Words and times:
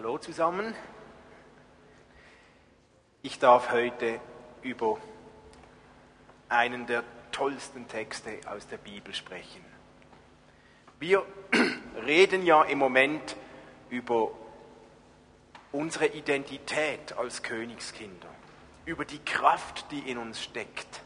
Hallo 0.00 0.16
zusammen. 0.16 0.76
Ich 3.22 3.40
darf 3.40 3.72
heute 3.72 4.20
über 4.62 4.96
einen 6.48 6.86
der 6.86 7.02
tollsten 7.32 7.88
Texte 7.88 8.38
aus 8.46 8.68
der 8.68 8.76
Bibel 8.76 9.12
sprechen. 9.12 9.64
Wir 11.00 11.26
reden 12.06 12.46
ja 12.46 12.62
im 12.62 12.78
Moment 12.78 13.34
über 13.90 14.30
unsere 15.72 16.06
Identität 16.06 17.14
als 17.18 17.42
Königskinder, 17.42 18.30
über 18.84 19.04
die 19.04 19.18
Kraft, 19.18 19.90
die 19.90 20.08
in 20.08 20.18
uns 20.18 20.40
steckt. 20.40 21.02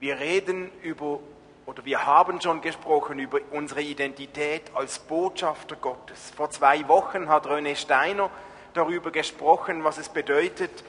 Wir 0.00 0.18
reden 0.18 0.70
über 0.80 1.20
oder 1.66 1.84
wir 1.84 2.06
haben 2.06 2.40
schon 2.40 2.60
gesprochen 2.60 3.18
über 3.18 3.40
unsere 3.50 3.82
Identität 3.82 4.62
als 4.74 5.00
Botschafter 5.00 5.74
Gottes. 5.74 6.30
Vor 6.36 6.48
zwei 6.50 6.86
Wochen 6.86 7.28
hat 7.28 7.46
René 7.46 7.74
Steiner 7.74 8.30
darüber 8.72 9.10
gesprochen, 9.10 9.82
was 9.82 9.98
es 9.98 10.08
bedeutet, 10.08 10.84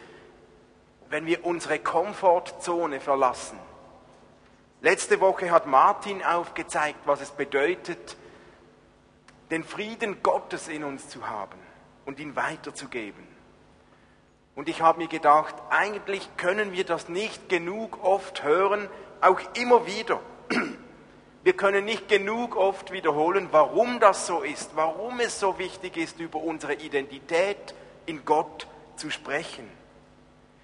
wenn 1.09 1.25
wir 1.25 1.45
unsere 1.45 1.79
Komfortzone 1.79 2.99
verlassen. 2.99 3.57
Letzte 4.81 5.19
Woche 5.19 5.49
hat 5.49 5.65
Martin 5.65 6.23
aufgezeigt, 6.23 6.99
was 7.05 7.21
es 7.21 7.31
bedeutet, 7.31 8.15
den 9.49 9.63
Frieden 9.63 10.21
Gottes 10.21 10.67
in 10.67 10.83
uns 10.83 11.09
zu 11.09 11.27
haben 11.27 11.57
und 12.05 12.19
ihn 12.19 12.35
weiterzugeben. 12.35 13.25
Und 14.55 14.69
ich 14.69 14.81
habe 14.81 14.99
mir 14.99 15.07
gedacht, 15.07 15.55
eigentlich 15.69 16.29
können 16.37 16.73
wir 16.73 16.83
das 16.83 17.09
nicht 17.09 17.49
genug 17.49 18.03
oft 18.03 18.43
hören, 18.43 18.87
auch 19.21 19.39
immer 19.55 19.87
wieder. 19.87 20.19
Wir 21.43 21.53
können 21.55 21.85
nicht 21.85 22.09
genug 22.09 22.55
oft 22.57 22.91
wiederholen, 22.91 23.47
warum 23.51 23.99
das 23.99 24.27
so 24.27 24.41
ist, 24.41 24.75
warum 24.75 25.19
es 25.21 25.39
so 25.39 25.57
wichtig 25.57 25.95
ist, 25.95 26.19
über 26.19 26.39
unsere 26.39 26.73
Identität 26.73 27.73
in 28.05 28.25
Gott 28.25 28.67
zu 28.97 29.09
sprechen. 29.09 29.69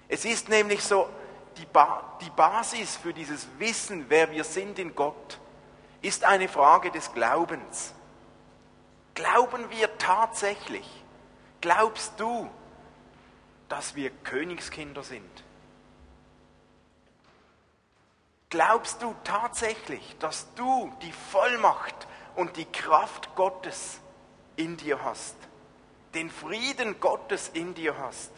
Es 0.08 0.24
ist 0.24 0.48
nämlich 0.48 0.82
so, 0.82 1.08
die, 1.56 1.66
ba 1.66 2.18
die 2.20 2.30
Basis 2.30 2.96
für 2.96 3.14
dieses 3.14 3.46
Wissen, 3.58 4.06
wer 4.08 4.30
wir 4.30 4.44
sind 4.44 4.78
in 4.78 4.94
Gott, 4.94 5.38
ist 6.02 6.24
eine 6.24 6.48
Frage 6.48 6.90
des 6.90 7.12
Glaubens. 7.14 7.94
Glauben 9.14 9.70
wir 9.70 9.96
tatsächlich? 9.96 10.86
Glaubst 11.60 12.18
du, 12.18 12.50
dass 13.68 13.94
wir 13.94 14.10
Königskinder 14.10 15.02
sind? 15.02 15.44
Glaubst 18.50 19.02
du 19.02 19.14
tatsächlich, 19.24 20.16
dass 20.20 20.52
du 20.54 20.92
die 21.02 21.12
Vollmacht 21.12 22.06
und 22.36 22.56
die 22.56 22.66
Kraft 22.66 23.34
Gottes 23.34 24.00
in 24.56 24.76
dir 24.76 25.02
hast? 25.04 25.36
Den 26.14 26.30
Frieden 26.30 27.00
Gottes 27.00 27.50
in 27.52 27.74
dir 27.74 27.98
hast? 27.98 28.30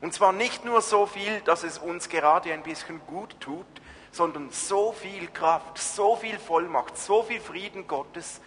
Und 0.00 0.14
zwar 0.14 0.32
nicht 0.32 0.64
nur 0.64 0.80
so 0.80 1.06
viel, 1.06 1.40
dass 1.42 1.62
es 1.62 1.78
uns 1.78 2.08
gerade 2.08 2.52
ein 2.52 2.62
bisschen 2.62 3.00
gut 3.06 3.38
tut, 3.38 3.66
sondern 4.12 4.50
so 4.50 4.92
viel 4.92 5.28
Kraft, 5.28 5.78
so 5.78 6.16
viel 6.16 6.38
Vollmacht, 6.38 6.96
so 6.96 7.22
viel 7.22 7.40
Frieden 7.40 7.86
Gottes, 7.86 8.40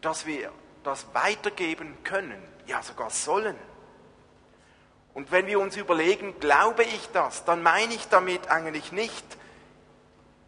dass 0.00 0.26
wir 0.26 0.52
das 0.84 1.06
weitergeben 1.12 1.96
können, 2.04 2.40
ja 2.66 2.82
sogar 2.82 3.10
sollen. 3.10 3.56
Und 5.14 5.32
wenn 5.32 5.46
wir 5.46 5.58
uns 5.58 5.76
überlegen, 5.76 6.38
glaube 6.38 6.84
ich 6.84 7.08
das, 7.12 7.44
dann 7.44 7.62
meine 7.62 7.94
ich 7.94 8.06
damit 8.08 8.48
eigentlich 8.48 8.92
nicht, 8.92 9.24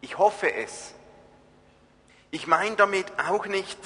ich 0.00 0.18
hoffe 0.18 0.52
es. 0.52 0.94
Ich 2.30 2.46
meine 2.46 2.76
damit 2.76 3.06
auch 3.28 3.46
nicht, 3.46 3.78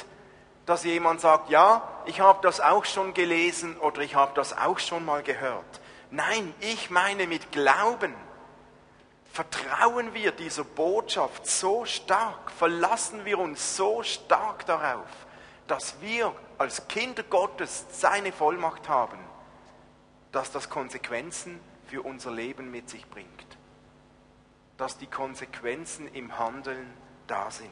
dass 0.67 0.85
jemand 0.85 1.21
sagt, 1.21 1.51
ja, 1.51 1.87
ich 2.07 2.21
habe 2.21 2.41
das 2.43 2.61
auch 2.61 2.85
schon 2.85 3.15
gelesen 3.15 3.77
oder 3.79 4.03
ich 4.03 4.15
habe 4.15 4.33
das 4.35 4.57
auch 4.57 4.79
schon 4.79 5.05
mal 5.05 5.23
gehört. 5.23 5.81
Nein, 6.11 6.55
ich 6.61 6.91
meine 6.91 7.27
mit 7.27 7.53
Glauben 7.53 8.15
vertrauen 9.33 10.15
wir 10.15 10.31
dieser 10.31 10.63
Botschaft 10.63 11.47
so 11.47 11.85
stark, 11.85 12.53
verlassen 12.53 13.25
wir 13.25 13.39
uns 13.39 13.77
so 13.77 14.03
stark 14.05 14.65
darauf, 14.67 15.09
dass 15.67 16.01
wir 16.01 16.33
als 16.57 16.87
Kinder 16.87 17.25
Gottes 17.25 17.85
seine 17.91 18.31
Vollmacht 18.31 18.89
haben, 18.89 19.19
dass 20.31 20.53
das 20.53 20.71
Konsequenzen 20.71 21.59
für 21.89 22.03
unser 22.03 22.31
Leben 22.31 22.71
mit 22.71 22.89
sich 22.89 23.09
bringt 23.09 23.54
dass 24.85 24.99
die 24.99 25.07
Konsequenzen 25.07 26.13
im 26.13 26.39
Handeln 26.39 26.93
da 27.27 27.51
sind. 27.51 27.71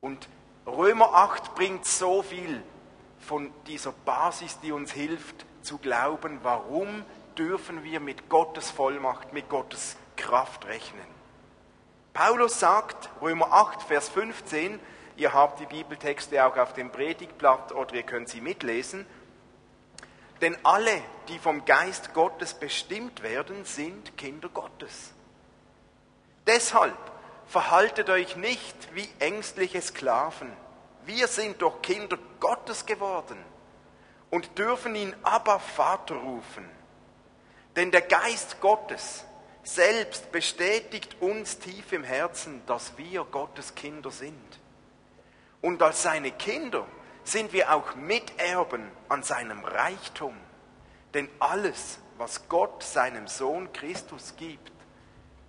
Und 0.00 0.28
Römer 0.66 1.14
8 1.14 1.54
bringt 1.54 1.84
so 1.84 2.24
viel 2.24 2.60
von 3.20 3.52
dieser 3.68 3.92
Basis, 3.92 4.58
die 4.58 4.72
uns 4.72 4.90
hilft 4.90 5.46
zu 5.62 5.78
glauben, 5.78 6.40
warum 6.42 7.04
dürfen 7.36 7.84
wir 7.84 8.00
mit 8.00 8.28
Gottes 8.28 8.68
Vollmacht, 8.68 9.32
mit 9.32 9.48
Gottes 9.48 9.96
Kraft 10.16 10.66
rechnen. 10.66 11.06
Paulus 12.12 12.58
sagt, 12.58 13.10
Römer 13.22 13.52
8, 13.52 13.82
Vers 13.82 14.08
15, 14.08 14.80
ihr 15.18 15.34
habt 15.34 15.60
die 15.60 15.66
Bibeltexte 15.66 16.44
auch 16.44 16.56
auf 16.56 16.72
dem 16.72 16.90
Predigtblatt 16.90 17.70
oder 17.70 17.94
ihr 17.94 18.02
könnt 18.02 18.28
sie 18.28 18.40
mitlesen, 18.40 19.06
denn 20.40 20.56
alle, 20.64 21.02
die 21.28 21.38
vom 21.38 21.64
Geist 21.64 22.14
Gottes 22.14 22.54
bestimmt 22.54 23.22
werden, 23.22 23.64
sind 23.64 24.16
Kinder 24.16 24.48
Gottes. 24.48 25.12
Deshalb 26.46 26.96
verhaltet 27.46 28.08
euch 28.10 28.36
nicht 28.36 28.94
wie 28.94 29.08
ängstliche 29.18 29.82
Sklaven. 29.82 30.52
Wir 31.04 31.26
sind 31.26 31.60
doch 31.62 31.82
Kinder 31.82 32.18
Gottes 32.40 32.86
geworden 32.86 33.38
und 34.30 34.58
dürfen 34.58 34.94
ihn 34.94 35.14
aber 35.22 35.58
Vater 35.58 36.14
rufen. 36.14 36.68
Denn 37.76 37.90
der 37.90 38.02
Geist 38.02 38.60
Gottes 38.60 39.24
selbst 39.62 40.32
bestätigt 40.32 41.16
uns 41.20 41.58
tief 41.58 41.92
im 41.92 42.04
Herzen, 42.04 42.62
dass 42.66 42.96
wir 42.96 43.24
Gottes 43.24 43.74
Kinder 43.74 44.10
sind. 44.10 44.58
Und 45.60 45.82
als 45.82 46.02
seine 46.02 46.30
Kinder 46.32 46.86
sind 47.32 47.52
wir 47.52 47.74
auch 47.74 47.94
Miterben 47.94 48.90
an 49.08 49.22
seinem 49.22 49.64
Reichtum. 49.64 50.36
Denn 51.14 51.28
alles, 51.38 51.98
was 52.16 52.48
Gott 52.48 52.82
seinem 52.82 53.26
Sohn 53.26 53.72
Christus 53.72 54.34
gibt, 54.36 54.72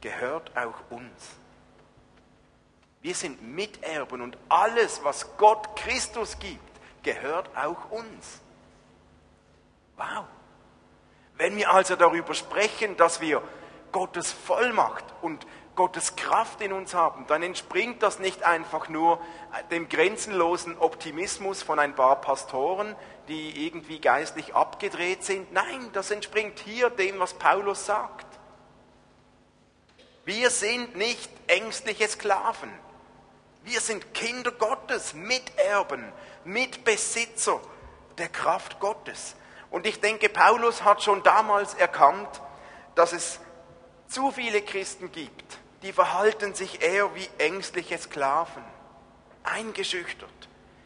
gehört 0.01 0.55
auch 0.57 0.75
uns. 0.89 1.39
Wir 3.01 3.15
sind 3.15 3.41
Miterben 3.41 4.21
und 4.21 4.37
alles, 4.49 5.03
was 5.03 5.37
Gott 5.37 5.75
Christus 5.77 6.37
gibt, 6.39 6.59
gehört 7.03 7.49
auch 7.55 7.91
uns. 7.91 8.41
Wow. 9.95 10.25
Wenn 11.35 11.55
wir 11.55 11.71
also 11.71 11.95
darüber 11.95 12.33
sprechen, 12.33 12.97
dass 12.97 13.21
wir 13.21 13.41
Gottes 13.91 14.31
Vollmacht 14.31 15.05
und 15.21 15.47
Gottes 15.79 16.17
Kraft 16.17 16.59
in 16.59 16.73
uns 16.73 16.93
haben, 16.93 17.25
dann 17.27 17.41
entspringt 17.41 18.03
das 18.03 18.19
nicht 18.19 18.43
einfach 18.43 18.89
nur 18.89 19.17
dem 19.71 19.87
grenzenlosen 19.87 20.77
Optimismus 20.77 21.63
von 21.63 21.79
ein 21.79 21.95
paar 21.95 22.19
Pastoren, 22.19 22.97
die 23.29 23.65
irgendwie 23.65 24.01
geistlich 24.01 24.53
abgedreht 24.53 25.23
sind. 25.23 25.53
Nein, 25.53 25.89
das 25.93 26.11
entspringt 26.11 26.59
hier 26.59 26.89
dem, 26.89 27.17
was 27.19 27.33
Paulus 27.33 27.85
sagt. 27.85 28.25
Wir 30.25 30.49
sind 30.49 30.97
nicht 30.97 31.31
ängstliche 31.47 32.09
Sklaven. 32.09 32.73
Wir 33.63 33.79
sind 33.79 34.13
Kinder 34.13 34.51
Gottes, 34.51 35.13
Miterben, 35.13 36.11
Mitbesitzer 36.43 37.61
der 38.17 38.27
Kraft 38.27 38.81
Gottes. 38.81 39.33
Und 39.71 39.87
ich 39.87 40.01
denke, 40.01 40.27
Paulus 40.27 40.83
hat 40.83 41.01
schon 41.01 41.23
damals 41.23 41.73
erkannt, 41.73 42.41
dass 42.95 43.13
es 43.13 43.39
zu 44.09 44.29
viele 44.31 44.61
Christen 44.61 45.09
gibt, 45.09 45.57
die 45.81 45.93
verhalten 45.93 46.53
sich 46.53 46.81
eher 46.81 47.13
wie 47.15 47.27
ängstliche 47.37 47.97
Sklaven, 47.97 48.63
eingeschüchtert. 49.43 50.29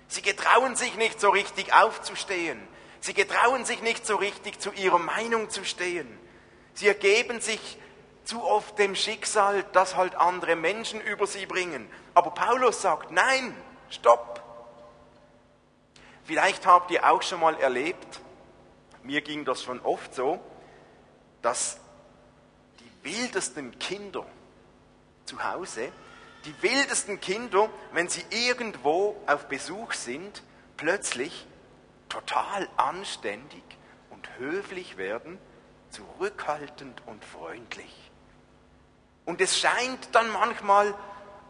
Sie 0.07 0.21
getrauen 0.21 0.75
sich 0.75 0.95
nicht 0.95 1.19
so 1.19 1.29
richtig 1.29 1.73
aufzustehen. 1.73 2.61
Sie 2.99 3.13
getrauen 3.13 3.65
sich 3.65 3.81
nicht 3.81 4.05
so 4.05 4.15
richtig 4.15 4.59
zu 4.59 4.71
ihrer 4.71 4.99
Meinung 4.99 5.49
zu 5.49 5.65
stehen. 5.65 6.07
Sie 6.73 6.87
ergeben 6.87 7.41
sich 7.41 7.77
zu 8.23 8.43
oft 8.43 8.77
dem 8.79 8.95
Schicksal, 8.95 9.65
das 9.73 9.95
halt 9.95 10.15
andere 10.15 10.55
Menschen 10.55 11.01
über 11.01 11.27
sie 11.27 11.45
bringen. 11.45 11.89
Aber 12.13 12.31
Paulus 12.31 12.81
sagt, 12.81 13.11
nein, 13.11 13.55
stopp. 13.89 14.41
Vielleicht 16.23 16.65
habt 16.65 16.91
ihr 16.91 17.09
auch 17.09 17.21
schon 17.21 17.41
mal 17.41 17.59
erlebt, 17.59 18.21
mir 19.03 19.21
ging 19.21 19.43
das 19.43 19.61
schon 19.61 19.81
oft 19.81 20.15
so, 20.15 20.39
dass 21.41 21.79
die 22.79 23.09
wildesten 23.11 23.77
Kinder 23.79 24.25
zu 25.25 25.43
Hause, 25.43 25.91
die 26.45 26.61
wildesten 26.61 27.19
Kinder, 27.19 27.69
wenn 27.93 28.09
sie 28.09 28.25
irgendwo 28.29 29.15
auf 29.27 29.47
Besuch 29.47 29.93
sind, 29.93 30.43
plötzlich 30.77 31.47
total 32.09 32.67
anständig 32.75 33.63
und 34.09 34.27
höflich 34.37 34.97
werden, 34.97 35.37
zurückhaltend 35.89 37.01
und 37.05 37.23
freundlich. 37.23 38.11
Und 39.25 39.39
es 39.39 39.57
scheint 39.57 40.09
dann 40.11 40.29
manchmal, 40.31 40.93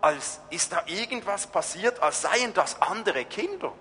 als 0.02 0.42
ist 0.50 0.74
da 0.74 0.84
irgendwas 0.86 1.48
passiert, 1.48 2.00
als 2.02 2.22
seien 2.22 2.54
das 2.54 2.82
andere 2.82 3.26
Kinder. 3.26 3.74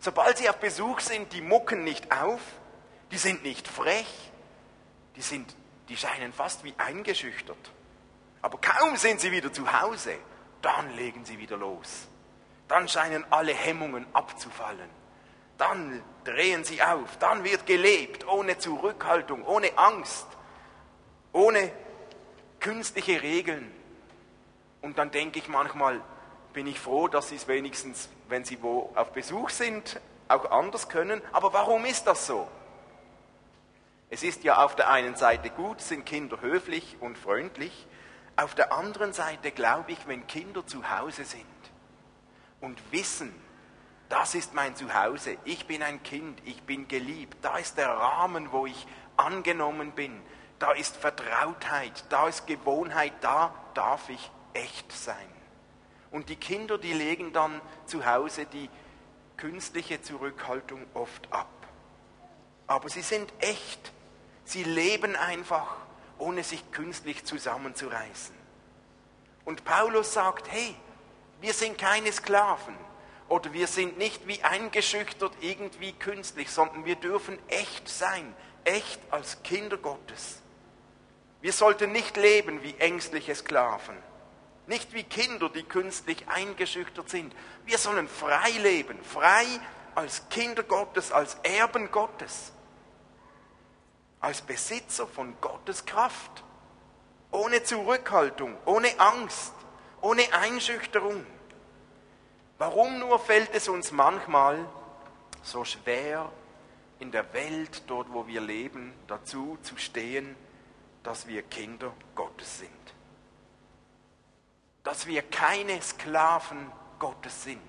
Sobald 0.00 0.38
sie 0.38 0.48
auf 0.48 0.56
Besuch 0.56 1.00
sind, 1.00 1.32
die 1.32 1.42
mucken 1.42 1.84
nicht 1.84 2.10
auf, 2.10 2.40
die 3.12 3.18
sind 3.18 3.44
nicht 3.44 3.68
frech, 3.68 4.32
die, 5.14 5.22
sind, 5.22 5.54
die 5.88 5.96
scheinen 5.96 6.32
fast 6.32 6.64
wie 6.64 6.74
eingeschüchtert. 6.78 7.70
Aber 8.42 8.58
kaum 8.60 8.96
sind 8.96 9.20
sie 9.20 9.30
wieder 9.30 9.52
zu 9.52 9.80
Hause, 9.80 10.16
dann 10.60 10.94
legen 10.96 11.24
sie 11.24 11.38
wieder 11.38 11.56
los. 11.56 12.08
Dann 12.68 12.88
scheinen 12.88 13.24
alle 13.30 13.54
Hemmungen 13.54 14.06
abzufallen. 14.12 14.90
Dann 15.58 16.02
drehen 16.24 16.64
sie 16.64 16.82
auf, 16.82 17.16
dann 17.18 17.44
wird 17.44 17.66
gelebt, 17.66 18.26
ohne 18.26 18.58
Zurückhaltung, 18.58 19.44
ohne 19.44 19.76
Angst, 19.76 20.26
ohne 21.32 21.70
künstliche 22.58 23.22
Regeln. 23.22 23.70
Und 24.80 24.98
dann 24.98 25.10
denke 25.10 25.38
ich 25.38 25.48
manchmal, 25.48 26.00
bin 26.52 26.66
ich 26.66 26.80
froh, 26.80 27.08
dass 27.08 27.28
sie 27.28 27.36
es 27.36 27.48
wenigstens, 27.48 28.08
wenn 28.28 28.44
sie 28.44 28.62
wo 28.62 28.90
auf 28.94 29.12
Besuch 29.12 29.50
sind, 29.50 30.00
auch 30.28 30.50
anders 30.50 30.88
können. 30.88 31.22
Aber 31.32 31.52
warum 31.52 31.84
ist 31.84 32.06
das 32.06 32.26
so? 32.26 32.48
Es 34.10 34.22
ist 34.22 34.44
ja 34.44 34.62
auf 34.62 34.76
der 34.76 34.90
einen 34.90 35.16
Seite 35.16 35.50
gut, 35.50 35.80
sind 35.80 36.04
Kinder 36.04 36.40
höflich 36.40 36.96
und 37.00 37.16
freundlich. 37.16 37.86
Auf 38.36 38.54
der 38.54 38.72
anderen 38.72 39.12
Seite 39.12 39.50
glaube 39.50 39.92
ich, 39.92 40.06
wenn 40.06 40.26
Kinder 40.26 40.66
zu 40.66 40.90
Hause 40.90 41.24
sind 41.24 41.44
und 42.60 42.80
wissen, 42.90 43.34
das 44.08 44.34
ist 44.34 44.54
mein 44.54 44.76
Zuhause, 44.76 45.36
ich 45.44 45.66
bin 45.66 45.82
ein 45.82 46.02
Kind, 46.02 46.40
ich 46.44 46.62
bin 46.62 46.88
geliebt, 46.88 47.38
da 47.42 47.56
ist 47.58 47.78
der 47.78 47.88
Rahmen, 47.88 48.52
wo 48.52 48.66
ich 48.66 48.86
angenommen 49.16 49.92
bin, 49.92 50.20
da 50.58 50.72
ist 50.72 50.96
Vertrautheit, 50.96 52.04
da 52.08 52.28
ist 52.28 52.46
Gewohnheit, 52.46 53.12
da 53.20 53.54
darf 53.74 54.08
ich 54.08 54.30
echt 54.54 54.92
sein. 54.92 55.16
Und 56.10 56.28
die 56.28 56.36
Kinder, 56.36 56.78
die 56.78 56.92
legen 56.92 57.32
dann 57.32 57.60
zu 57.86 58.04
Hause 58.04 58.46
die 58.46 58.68
künstliche 59.38 60.02
Zurückhaltung 60.02 60.84
oft 60.94 61.32
ab. 61.32 61.48
Aber 62.66 62.88
sie 62.88 63.02
sind 63.02 63.32
echt. 63.40 63.92
Sie 64.44 64.62
leben 64.62 65.16
einfach, 65.16 65.76
ohne 66.18 66.44
sich 66.44 66.70
künstlich 66.72 67.24
zusammenzureißen. 67.24 68.34
Und 69.44 69.64
Paulus 69.64 70.12
sagt, 70.12 70.50
hey, 70.50 70.74
wir 71.40 71.52
sind 71.52 71.78
keine 71.78 72.12
Sklaven 72.12 72.76
oder 73.28 73.52
wir 73.52 73.66
sind 73.66 73.98
nicht 73.98 74.26
wie 74.26 74.42
eingeschüchtert 74.42 75.32
irgendwie 75.40 75.92
künstlich, 75.92 76.50
sondern 76.50 76.84
wir 76.84 76.96
dürfen 76.96 77.38
echt 77.48 77.88
sein, 77.88 78.34
echt 78.64 79.00
als 79.10 79.42
Kinder 79.42 79.76
Gottes. 79.76 80.40
Wir 81.40 81.52
sollten 81.52 81.90
nicht 81.90 82.16
leben 82.16 82.62
wie 82.62 82.74
ängstliche 82.78 83.34
Sklaven 83.34 83.96
nicht 84.66 84.92
wie 84.94 85.02
Kinder, 85.02 85.48
die 85.48 85.64
künstlich 85.64 86.24
eingeschüchtert 86.28 87.10
sind. 87.10 87.34
Wir 87.64 87.78
sollen 87.78 88.08
frei 88.08 88.50
leben, 88.62 88.98
frei 89.02 89.44
als 89.94 90.28
Kinder 90.28 90.62
Gottes, 90.62 91.12
als 91.12 91.36
Erben 91.42 91.90
Gottes, 91.90 92.51
als 94.22 94.40
Besitzer 94.40 95.06
von 95.06 95.38
Gottes 95.42 95.84
Kraft, 95.84 96.42
ohne 97.30 97.62
Zurückhaltung, 97.62 98.56
ohne 98.64 98.88
Angst, 98.98 99.52
ohne 100.00 100.22
Einschüchterung. 100.32 101.26
Warum 102.56 102.98
nur 102.98 103.18
fällt 103.18 103.54
es 103.54 103.68
uns 103.68 103.92
manchmal 103.92 104.66
so 105.42 105.64
schwer, 105.64 106.32
in 106.98 107.10
der 107.10 107.34
Welt, 107.34 107.82
dort 107.88 108.10
wo 108.12 108.26
wir 108.26 108.40
leben, 108.40 108.94
dazu 109.08 109.58
zu 109.62 109.76
stehen, 109.76 110.36
dass 111.02 111.26
wir 111.26 111.42
Kinder 111.42 111.92
Gottes 112.14 112.60
sind? 112.60 112.82
dass 114.82 115.06
wir 115.06 115.22
keine 115.22 115.80
Sklaven 115.80 116.70
Gottes 116.98 117.44
sind, 117.44 117.60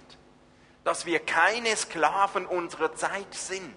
dass 0.83 1.05
wir 1.05 1.19
keine 1.19 1.75
Sklaven 1.75 2.45
unserer 2.45 2.95
Zeit 2.95 3.33
sind, 3.33 3.75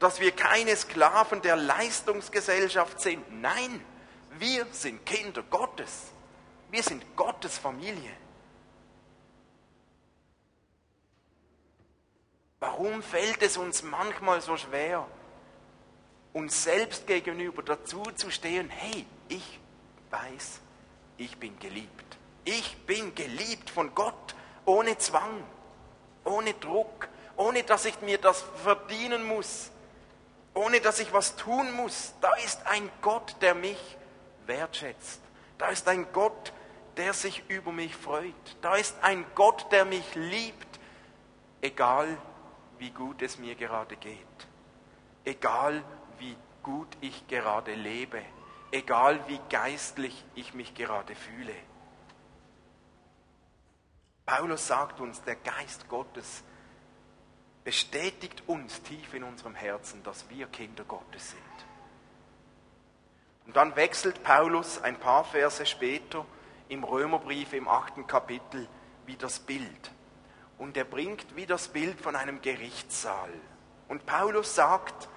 dass 0.00 0.18
wir 0.18 0.32
keine 0.32 0.74
Sklaven 0.74 1.42
der 1.42 1.56
Leistungsgesellschaft 1.56 3.00
sind. 3.00 3.40
Nein, 3.40 3.84
wir 4.38 4.66
sind 4.72 5.04
Kinder 5.04 5.42
Gottes. 5.42 6.06
Wir 6.70 6.82
sind 6.82 7.04
Gottes 7.16 7.58
Familie. 7.58 8.10
Warum 12.58 13.02
fällt 13.02 13.42
es 13.42 13.56
uns 13.56 13.82
manchmal 13.82 14.40
so 14.40 14.56
schwer, 14.56 15.06
uns 16.32 16.62
selbst 16.62 17.06
gegenüber 17.06 17.62
dazu 17.62 18.02
zu 18.14 18.30
stehen, 18.30 18.70
hey, 18.70 19.04
ich 19.28 19.60
weiß, 20.10 20.60
ich 21.18 21.36
bin 21.36 21.58
geliebt. 21.58 22.16
Ich 22.44 22.78
bin 22.86 23.14
geliebt 23.14 23.68
von 23.68 23.94
Gott, 23.94 24.34
ohne 24.64 24.96
Zwang, 24.96 25.42
ohne 26.24 26.54
Druck, 26.54 27.08
ohne 27.36 27.64
dass 27.64 27.84
ich 27.84 28.00
mir 28.00 28.18
das 28.18 28.44
verdienen 28.62 29.24
muss, 29.24 29.70
ohne 30.60 30.80
dass 30.80 31.00
ich 31.00 31.12
was 31.12 31.36
tun 31.36 31.72
muss. 31.72 32.12
Da 32.20 32.34
ist 32.34 32.66
ein 32.66 32.90
Gott, 33.00 33.36
der 33.40 33.54
mich 33.54 33.78
wertschätzt. 34.46 35.20
Da 35.56 35.68
ist 35.68 35.88
ein 35.88 36.12
Gott, 36.12 36.52
der 36.98 37.14
sich 37.14 37.42
über 37.48 37.72
mich 37.72 37.96
freut. 37.96 38.34
Da 38.60 38.74
ist 38.74 38.94
ein 39.02 39.24
Gott, 39.34 39.72
der 39.72 39.86
mich 39.86 40.14
liebt, 40.14 40.78
egal 41.62 42.18
wie 42.78 42.90
gut 42.90 43.22
es 43.22 43.38
mir 43.38 43.54
gerade 43.54 43.96
geht, 43.96 44.16
egal 45.24 45.82
wie 46.18 46.36
gut 46.62 46.88
ich 47.00 47.26
gerade 47.26 47.74
lebe, 47.74 48.20
egal 48.70 49.26
wie 49.28 49.40
geistlich 49.48 50.24
ich 50.34 50.52
mich 50.52 50.74
gerade 50.74 51.14
fühle. 51.14 51.54
Paulus 54.26 54.66
sagt 54.66 55.00
uns, 55.00 55.22
der 55.22 55.36
Geist 55.36 55.88
Gottes 55.88 56.44
bestätigt 57.70 58.42
uns 58.48 58.82
tief 58.82 59.14
in 59.14 59.22
unserem 59.22 59.54
Herzen, 59.54 60.02
dass 60.02 60.28
wir 60.28 60.48
Kinder 60.48 60.82
Gottes 60.82 61.30
sind. 61.30 61.40
Und 63.46 63.54
dann 63.54 63.76
wechselt 63.76 64.24
Paulus 64.24 64.82
ein 64.82 64.98
paar 64.98 65.22
Verse 65.22 65.64
später 65.64 66.26
im 66.68 66.82
Römerbrief 66.82 67.52
im 67.52 67.68
achten 67.68 68.08
Kapitel 68.08 68.66
wie 69.06 69.14
das 69.14 69.38
Bild. 69.38 69.92
Und 70.58 70.76
er 70.76 70.82
bringt 70.82 71.36
wie 71.36 71.46
das 71.46 71.68
Bild 71.68 72.00
von 72.00 72.16
einem 72.16 72.42
Gerichtssaal. 72.42 73.30
Und 73.86 74.04
Paulus 74.04 74.52
sagt, 74.52 75.08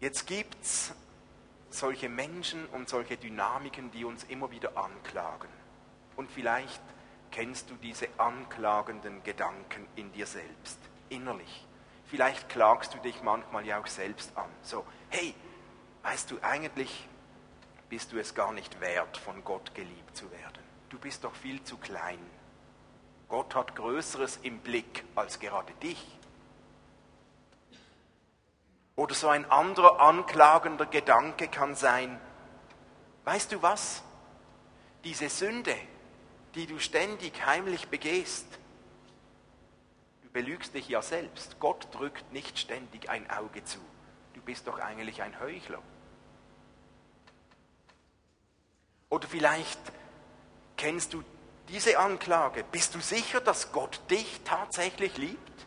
jetzt 0.00 0.26
gibt 0.26 0.62
es 0.62 0.92
solche 1.70 2.10
Menschen 2.10 2.66
und 2.66 2.90
solche 2.90 3.16
Dynamiken, 3.16 3.90
die 3.92 4.04
uns 4.04 4.24
immer 4.24 4.50
wieder 4.50 4.76
anklagen. 4.76 5.48
Und 6.16 6.30
vielleicht 6.30 6.82
kennst 7.32 7.70
du 7.70 7.74
diese 7.74 8.08
anklagenden 8.18 9.22
Gedanken 9.24 9.88
in 9.96 10.12
dir 10.12 10.26
selbst, 10.26 10.78
innerlich. 11.08 11.66
Vielleicht 12.04 12.48
klagst 12.48 12.94
du 12.94 12.98
dich 12.98 13.22
manchmal 13.22 13.66
ja 13.66 13.80
auch 13.80 13.86
selbst 13.86 14.36
an. 14.36 14.50
So, 14.62 14.84
hey, 15.08 15.34
weißt 16.02 16.30
du, 16.30 16.38
eigentlich 16.42 17.08
bist 17.88 18.12
du 18.12 18.18
es 18.18 18.34
gar 18.34 18.52
nicht 18.52 18.80
wert, 18.80 19.16
von 19.16 19.42
Gott 19.44 19.74
geliebt 19.74 20.16
zu 20.16 20.30
werden. 20.30 20.62
Du 20.90 20.98
bist 20.98 21.24
doch 21.24 21.34
viel 21.34 21.62
zu 21.64 21.78
klein. 21.78 22.18
Gott 23.28 23.54
hat 23.54 23.74
Größeres 23.74 24.40
im 24.42 24.58
Blick 24.58 25.04
als 25.14 25.40
gerade 25.40 25.72
dich. 25.82 26.18
Oder 28.94 29.14
so 29.14 29.28
ein 29.28 29.50
anderer 29.50 30.00
anklagender 30.00 30.84
Gedanke 30.84 31.48
kann 31.48 31.74
sein, 31.74 32.20
weißt 33.24 33.52
du 33.52 33.62
was? 33.62 34.02
Diese 35.02 35.30
Sünde, 35.30 35.74
die 36.54 36.66
du 36.66 36.78
ständig 36.78 37.46
heimlich 37.46 37.88
begehst. 37.88 38.46
Du 40.22 40.28
belügst 40.30 40.74
dich 40.74 40.88
ja 40.88 41.02
selbst. 41.02 41.58
Gott 41.60 41.88
drückt 41.92 42.32
nicht 42.32 42.58
ständig 42.58 43.08
ein 43.08 43.30
Auge 43.30 43.64
zu. 43.64 43.78
Du 44.34 44.40
bist 44.42 44.66
doch 44.66 44.78
eigentlich 44.78 45.22
ein 45.22 45.38
Heuchler. 45.40 45.82
Oder 49.08 49.28
vielleicht 49.28 49.80
kennst 50.76 51.12
du 51.12 51.22
diese 51.68 51.98
Anklage. 51.98 52.64
Bist 52.64 52.94
du 52.94 53.00
sicher, 53.00 53.40
dass 53.40 53.72
Gott 53.72 54.00
dich 54.10 54.40
tatsächlich 54.44 55.16
liebt? 55.16 55.66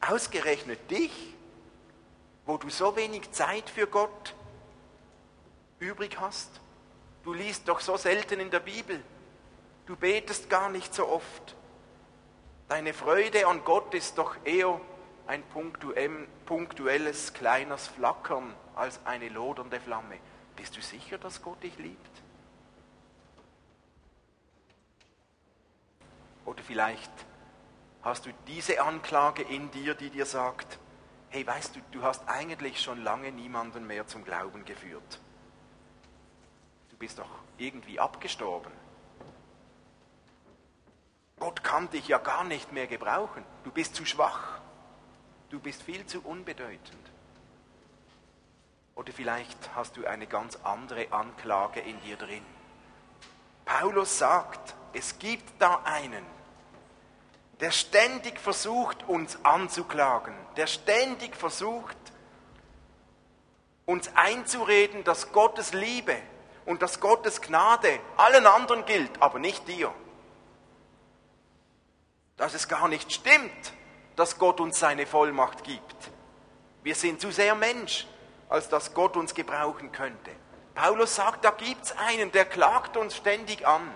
Ausgerechnet 0.00 0.90
dich, 0.90 1.34
wo 2.44 2.56
du 2.56 2.70
so 2.70 2.94
wenig 2.96 3.30
Zeit 3.32 3.68
für 3.68 3.86
Gott 3.86 4.34
übrig 5.78 6.18
hast? 6.20 6.60
Du 7.24 7.32
liest 7.32 7.68
doch 7.68 7.80
so 7.80 7.96
selten 7.96 8.38
in 8.38 8.50
der 8.50 8.60
Bibel. 8.60 9.02
Du 9.86 9.94
betest 9.94 10.50
gar 10.50 10.68
nicht 10.68 10.92
so 10.92 11.08
oft. 11.08 11.54
Deine 12.68 12.92
Freude 12.92 13.46
an 13.46 13.64
Gott 13.64 13.94
ist 13.94 14.18
doch 14.18 14.36
eher 14.44 14.80
ein 15.28 15.42
punktuelles 16.44 17.32
kleines 17.32 17.86
Flackern 17.86 18.52
als 18.74 19.00
eine 19.06 19.28
lodernde 19.28 19.80
Flamme. 19.80 20.18
Bist 20.56 20.76
du 20.76 20.80
sicher, 20.80 21.18
dass 21.18 21.42
Gott 21.42 21.62
dich 21.62 21.78
liebt? 21.78 22.22
Oder 26.44 26.62
vielleicht 26.62 27.12
hast 28.02 28.26
du 28.26 28.30
diese 28.46 28.80
Anklage 28.82 29.42
in 29.42 29.70
dir, 29.70 29.94
die 29.94 30.10
dir 30.10 30.26
sagt, 30.26 30.78
hey, 31.28 31.46
weißt 31.46 31.76
du, 31.76 31.80
du 31.92 32.02
hast 32.02 32.28
eigentlich 32.28 32.80
schon 32.80 33.02
lange 33.02 33.30
niemanden 33.30 33.86
mehr 33.86 34.06
zum 34.06 34.24
Glauben 34.24 34.64
geführt. 34.64 35.20
Du 36.90 36.96
bist 36.96 37.18
doch 37.18 37.30
irgendwie 37.58 38.00
abgestorben. 38.00 38.72
Gott 41.38 41.62
kann 41.62 41.90
dich 41.90 42.08
ja 42.08 42.18
gar 42.18 42.44
nicht 42.44 42.72
mehr 42.72 42.86
gebrauchen. 42.86 43.44
Du 43.64 43.70
bist 43.70 43.94
zu 43.94 44.06
schwach. 44.06 44.58
Du 45.50 45.60
bist 45.60 45.82
viel 45.82 46.06
zu 46.06 46.22
unbedeutend. 46.22 47.10
Oder 48.94 49.12
vielleicht 49.12 49.58
hast 49.74 49.96
du 49.96 50.06
eine 50.06 50.26
ganz 50.26 50.56
andere 50.64 51.12
Anklage 51.12 51.80
in 51.80 52.00
dir 52.00 52.16
drin. 52.16 52.44
Paulus 53.66 54.18
sagt, 54.18 54.74
es 54.94 55.18
gibt 55.18 55.60
da 55.60 55.82
einen, 55.84 56.24
der 57.60 57.70
ständig 57.70 58.40
versucht, 58.40 59.06
uns 59.06 59.38
anzuklagen, 59.44 60.34
der 60.56 60.66
ständig 60.66 61.36
versucht, 61.36 61.96
uns 63.84 64.10
einzureden, 64.14 65.04
dass 65.04 65.32
Gottes 65.32 65.74
Liebe 65.74 66.16
und 66.64 66.80
dass 66.80 67.00
Gottes 67.00 67.42
Gnade 67.42 68.00
allen 68.16 68.46
anderen 68.46 68.86
gilt, 68.86 69.20
aber 69.20 69.38
nicht 69.38 69.68
dir. 69.68 69.92
Dass 72.36 72.54
es 72.54 72.68
gar 72.68 72.88
nicht 72.88 73.12
stimmt, 73.12 73.72
dass 74.16 74.38
Gott 74.38 74.60
uns 74.60 74.78
seine 74.78 75.06
Vollmacht 75.06 75.64
gibt. 75.64 75.96
Wir 76.82 76.94
sind 76.94 77.20
zu 77.20 77.30
sehr 77.30 77.54
Mensch, 77.54 78.06
als 78.48 78.68
dass 78.68 78.94
Gott 78.94 79.16
uns 79.16 79.34
gebrauchen 79.34 79.92
könnte. 79.92 80.30
Paulus 80.74 81.16
sagt, 81.16 81.44
da 81.44 81.50
gibt 81.50 81.84
es 81.84 81.96
einen, 81.96 82.32
der 82.32 82.44
klagt 82.44 82.96
uns 82.96 83.16
ständig 83.16 83.66
an. 83.66 83.90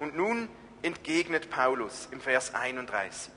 Und 0.00 0.16
nun 0.16 0.48
entgegnet 0.82 1.50
Paulus 1.50 2.08
im 2.10 2.20
Vers 2.20 2.54
31. 2.54 3.32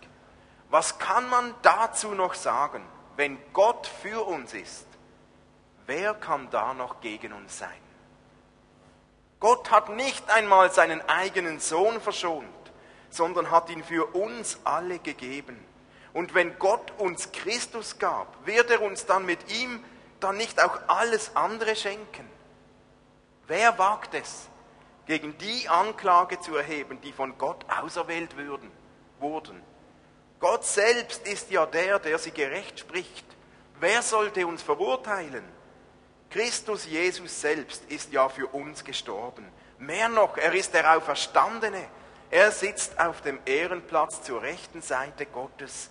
Was 0.70 0.98
kann 0.98 1.30
man 1.30 1.54
dazu 1.62 2.10
noch 2.10 2.34
sagen? 2.34 2.84
Wenn 3.16 3.38
Gott 3.54 3.88
für 4.02 4.26
uns 4.26 4.54
ist, 4.54 4.88
wer 5.86 6.14
kann 6.14 6.50
da 6.50 6.74
noch 6.74 7.02
gegen 7.02 7.34
uns 7.34 7.60
sein? 7.60 7.70
Gott 9.40 9.70
hat 9.70 9.90
nicht 9.90 10.30
einmal 10.30 10.72
seinen 10.72 11.08
eigenen 11.08 11.60
Sohn 11.60 12.02
verschont, 12.02 12.46
sondern 13.16 13.52
hat 13.52 13.70
ihn 13.70 13.84
für 13.84 14.06
uns 14.16 14.60
alle 14.64 15.00
gegeben. 15.00 15.58
Und 16.14 16.34
wenn 16.34 16.58
Gott 16.60 16.94
uns 16.98 17.32
Christus 17.32 18.00
gab, 18.00 18.46
wird 18.46 18.70
er 18.70 18.82
uns 18.82 19.06
dann 19.06 19.26
mit 19.26 19.52
ihm 19.52 19.84
dann 20.20 20.38
nicht 20.38 20.64
auch 20.64 20.80
alles 20.88 21.36
andere 21.36 21.76
schenken? 21.76 22.30
Wer 23.48 23.78
wagt 23.78 24.14
es, 24.14 24.48
gegen 25.06 25.38
die 25.38 25.70
Anklage 25.70 26.40
zu 26.40 26.56
erheben, 26.56 27.00
die 27.02 27.12
von 27.14 27.38
Gott 27.38 27.66
auserwählt 27.70 28.38
würden, 28.38 28.72
wurden? 29.20 29.62
Gott 30.40 30.66
selbst 30.66 31.28
ist 31.28 31.52
ja 31.52 31.66
der, 31.66 32.00
der 32.00 32.18
sie 32.18 32.32
gerecht 32.32 32.80
spricht. 32.80 33.26
Wer 33.80 34.02
sollte 34.02 34.48
uns 34.48 34.62
verurteilen? 34.62 35.44
Christus 36.30 36.86
Jesus 36.86 37.42
selbst 37.42 37.84
ist 37.90 38.12
ja 38.12 38.30
für 38.30 38.48
uns 38.48 38.84
gestorben. 38.84 39.46
Mehr 39.78 40.10
noch, 40.10 40.38
er 40.38 40.54
ist 40.54 40.74
der 40.74 40.98
Auferstandene. 40.98 41.88
Er 42.32 42.52
sitzt 42.52 43.00
auf 43.00 43.22
dem 43.22 43.40
Ehrenplatz 43.46 44.24
zur 44.24 44.42
rechten 44.42 44.82
Seite 44.82 45.26
Gottes 45.26 45.90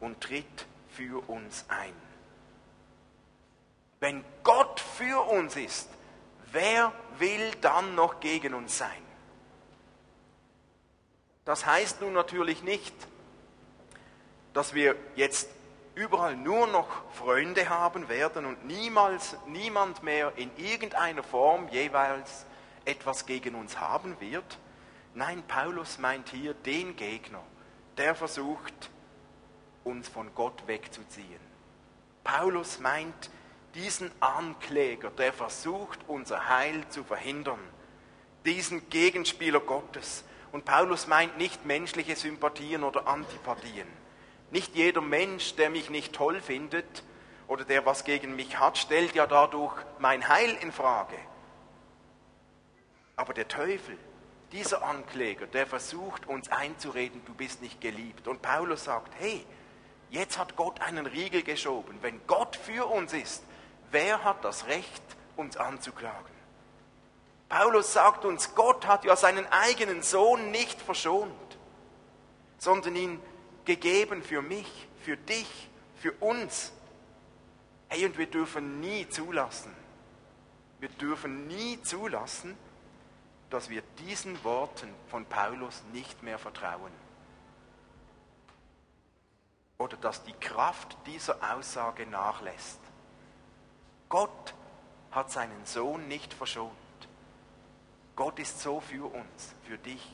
und 0.00 0.20
tritt 0.20 0.66
für 0.90 1.28
uns 1.28 1.64
ein. 1.68 1.94
Wenn 4.00 4.24
Gott 4.42 4.80
für 4.80 5.20
uns 5.30 5.56
ist, 5.56 5.88
wer 6.52 6.92
will 7.18 7.50
dann 7.60 7.94
noch 7.94 8.20
gegen 8.20 8.54
uns 8.54 8.78
sein? 8.78 9.02
Das 11.44 11.64
heißt 11.64 12.00
nun 12.00 12.12
natürlich 12.12 12.62
nicht, 12.62 12.94
dass 14.52 14.74
wir 14.74 14.96
jetzt 15.14 15.48
überall 15.94 16.36
nur 16.36 16.66
noch 16.66 16.88
Freunde 17.12 17.68
haben 17.68 18.08
werden 18.08 18.44
und 18.44 18.66
niemals 18.66 19.36
niemand 19.46 20.02
mehr 20.02 20.32
in 20.36 20.50
irgendeiner 20.56 21.22
Form 21.22 21.68
jeweils 21.68 22.46
etwas 22.84 23.26
gegen 23.26 23.54
uns 23.54 23.80
haben 23.80 24.20
wird. 24.20 24.58
Nein, 25.16 25.42
Paulus 25.48 25.96
meint 25.96 26.28
hier 26.28 26.52
den 26.52 26.94
Gegner, 26.94 27.42
der 27.96 28.14
versucht, 28.14 28.90
uns 29.82 30.08
von 30.08 30.34
Gott 30.34 30.64
wegzuziehen. 30.66 31.40
Paulus 32.22 32.80
meint 32.80 33.30
diesen 33.74 34.10
Ankläger, 34.20 35.10
der 35.10 35.32
versucht, 35.32 36.00
unser 36.06 36.50
Heil 36.50 36.86
zu 36.90 37.02
verhindern, 37.02 37.58
diesen 38.44 38.90
Gegenspieler 38.90 39.60
Gottes. 39.60 40.22
Und 40.52 40.66
Paulus 40.66 41.06
meint 41.06 41.38
nicht 41.38 41.64
menschliche 41.64 42.14
Sympathien 42.14 42.84
oder 42.84 43.08
Antipathien. 43.08 43.88
Nicht 44.50 44.74
jeder 44.74 45.00
Mensch, 45.00 45.54
der 45.54 45.70
mich 45.70 45.88
nicht 45.88 46.12
toll 46.12 46.42
findet 46.42 47.04
oder 47.48 47.64
der 47.64 47.86
was 47.86 48.04
gegen 48.04 48.36
mich 48.36 48.58
hat, 48.58 48.76
stellt 48.76 49.14
ja 49.14 49.26
dadurch 49.26 49.82
mein 49.98 50.28
Heil 50.28 50.58
in 50.60 50.72
Frage. 50.72 51.16
Aber 53.16 53.32
der 53.32 53.48
Teufel, 53.48 53.96
dieser 54.52 54.82
Ankläger, 54.82 55.46
der 55.46 55.66
versucht 55.66 56.26
uns 56.26 56.48
einzureden, 56.50 57.22
du 57.26 57.34
bist 57.34 57.62
nicht 57.62 57.80
geliebt. 57.80 58.28
Und 58.28 58.42
Paulus 58.42 58.84
sagt, 58.84 59.12
hey, 59.18 59.44
Jetzt 60.10 60.38
hat 60.38 60.56
Gott 60.56 60.80
einen 60.80 61.06
Riegel 61.06 61.42
geschoben. 61.42 61.98
Wenn 62.00 62.20
Gott 62.26 62.56
für 62.56 62.86
uns 62.86 63.12
ist, 63.12 63.42
wer 63.90 64.24
hat 64.24 64.44
das 64.44 64.66
Recht, 64.66 65.02
uns 65.36 65.56
anzuklagen? 65.56 66.36
Paulus 67.48 67.92
sagt 67.92 68.24
uns, 68.24 68.54
Gott 68.54 68.86
hat 68.86 69.04
ja 69.04 69.16
seinen 69.16 69.46
eigenen 69.52 70.02
Sohn 70.02 70.50
nicht 70.50 70.80
verschont, 70.80 71.58
sondern 72.58 72.96
ihn 72.96 73.20
gegeben 73.64 74.22
für 74.22 74.42
mich, 74.42 74.88
für 75.04 75.16
dich, 75.16 75.68
für 75.96 76.12
uns. 76.12 76.72
Hey, 77.88 78.06
und 78.06 78.18
wir 78.18 78.26
dürfen 78.26 78.80
nie 78.80 79.08
zulassen, 79.08 79.72
wir 80.80 80.88
dürfen 80.88 81.46
nie 81.46 81.80
zulassen, 81.82 82.56
dass 83.56 83.70
wir 83.70 83.80
diesen 84.06 84.44
Worten 84.44 84.94
von 85.08 85.24
Paulus 85.24 85.82
nicht 85.94 86.22
mehr 86.22 86.38
vertrauen 86.38 86.92
oder 89.78 89.96
dass 89.96 90.22
die 90.24 90.34
Kraft 90.34 90.94
dieser 91.06 91.38
Aussage 91.54 92.04
nachlässt. 92.04 92.78
Gott 94.10 94.52
hat 95.10 95.30
seinen 95.30 95.64
Sohn 95.64 96.06
nicht 96.06 96.34
verschont. 96.34 96.70
Gott 98.14 98.38
ist 98.40 98.60
so 98.60 98.80
für 98.80 99.06
uns, 99.06 99.54
für 99.62 99.78
dich. 99.78 100.04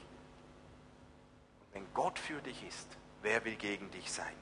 Und 1.63 1.75
wenn 1.75 1.95
Gott 1.95 2.21
für 2.21 2.41
dich 2.43 2.65
ist, 2.65 2.87
wer 3.23 3.45
will 3.45 3.57
gegen 3.57 3.91
dich 3.91 4.13
sein? 4.13 4.37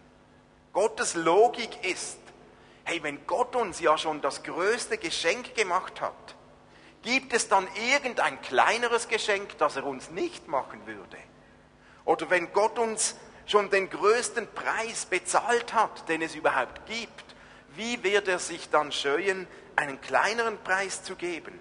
Gottes 0.75 1.15
Logik 1.15 1.87
ist, 1.87 2.19
hey, 2.85 3.03
wenn 3.03 3.27
Gott 3.27 3.57
uns 3.57 3.81
ja 3.81 3.97
schon 3.97 4.21
das 4.21 4.43
größte 4.43 4.99
Geschenk 4.99 5.55
gemacht 5.55 6.03
hat, 6.03 6.37
gibt 7.03 7.33
es 7.33 7.49
dann 7.49 7.67
irgendein 7.93 8.41
kleineres 8.43 9.09
Geschenk, 9.09 9.57
das 9.59 9.77
er 9.77 9.85
uns 9.85 10.11
nicht 10.11 10.49
machen 10.49 10.87
würde? 10.87 11.17
Oder 12.05 12.31
wenn 12.31 12.53
Gott 12.53 12.79
uns 12.79 13.17
schon 13.47 13.71
den 13.71 13.91
größten 13.91 14.49
Preis 14.55 15.07
bezahlt 15.07 15.75
hat, 15.75 16.09
den 16.09 16.23
es 16.23 16.35
überhaupt 16.35 16.87
gibt, 16.87 17.25
wie 17.75 18.03
wird 18.03 18.29
er 18.29 18.39
sich 18.39 18.69
dann 18.71 18.93
scheuen, 18.93 19.47
einen 19.77 20.01
kleineren 20.01 20.59
Preis 20.59 21.03
zu 21.03 21.17
geben? 21.17 21.59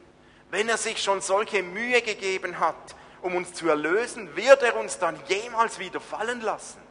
Wenn 0.50 0.68
er 0.68 0.78
sich 0.78 1.02
schon 1.02 1.22
solche 1.22 1.64
Mühe 1.64 2.02
gegeben 2.02 2.60
hat, 2.60 2.96
um 3.22 3.36
uns 3.36 3.54
zu 3.54 3.70
erlösen, 3.70 4.36
wird 4.36 4.64
er 4.64 4.76
uns 4.78 4.98
dann 4.98 5.20
jemals 5.28 5.80
wieder 5.80 6.00
fallen 6.00 6.42
lassen? 6.42 6.82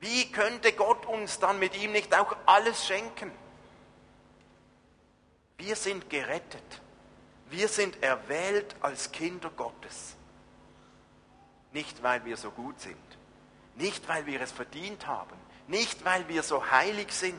Wie 0.00 0.30
könnte 0.30 0.72
Gott 0.72 1.06
uns 1.06 1.38
dann 1.38 1.58
mit 1.58 1.76
ihm 1.76 1.92
nicht 1.92 2.14
auch 2.14 2.36
alles 2.46 2.86
schenken? 2.86 3.32
Wir 5.58 5.76
sind 5.76 6.10
gerettet. 6.10 6.82
Wir 7.48 7.68
sind 7.68 8.02
erwählt 8.02 8.74
als 8.80 9.12
Kinder 9.12 9.50
Gottes. 9.50 10.16
Nicht, 11.72 12.02
weil 12.02 12.24
wir 12.24 12.36
so 12.36 12.50
gut 12.50 12.80
sind, 12.80 12.96
nicht, 13.76 14.08
weil 14.08 14.26
wir 14.26 14.40
es 14.40 14.52
verdient 14.52 15.06
haben. 15.06 15.36
Nicht, 15.68 16.04
weil 16.04 16.26
wir 16.28 16.42
so 16.42 16.70
heilig 16.70 17.12
sind. 17.12 17.34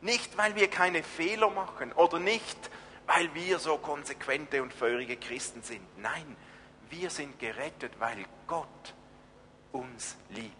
Nicht, 0.00 0.36
weil 0.38 0.54
wir 0.54 0.68
keine 0.68 1.02
Fehler 1.02 1.50
machen. 1.50 1.92
Oder 1.92 2.20
nicht, 2.20 2.70
weil 3.06 3.34
wir 3.34 3.58
so 3.58 3.78
konsequente 3.78 4.62
und 4.62 4.72
feurige 4.72 5.16
Christen 5.16 5.62
sind. 5.62 5.82
Nein, 5.98 6.36
wir 6.90 7.10
sind 7.10 7.38
gerettet, 7.38 7.92
weil 7.98 8.24
Gott 8.46 8.94
uns 9.72 10.16
liebt. 10.30 10.54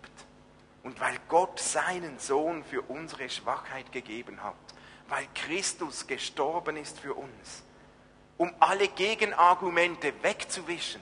Und 0.82 0.98
weil 1.00 1.16
Gott 1.28 1.60
seinen 1.60 2.18
Sohn 2.18 2.64
für 2.64 2.82
unsere 2.82 3.28
Schwachheit 3.30 3.92
gegeben 3.92 4.42
hat. 4.42 4.56
Weil 5.08 5.26
Christus 5.34 6.06
gestorben 6.06 6.76
ist 6.76 7.00
für 7.00 7.14
uns. 7.14 7.64
Um 8.36 8.54
alle 8.60 8.88
Gegenargumente 8.88 10.12
wegzuwischen. 10.22 11.00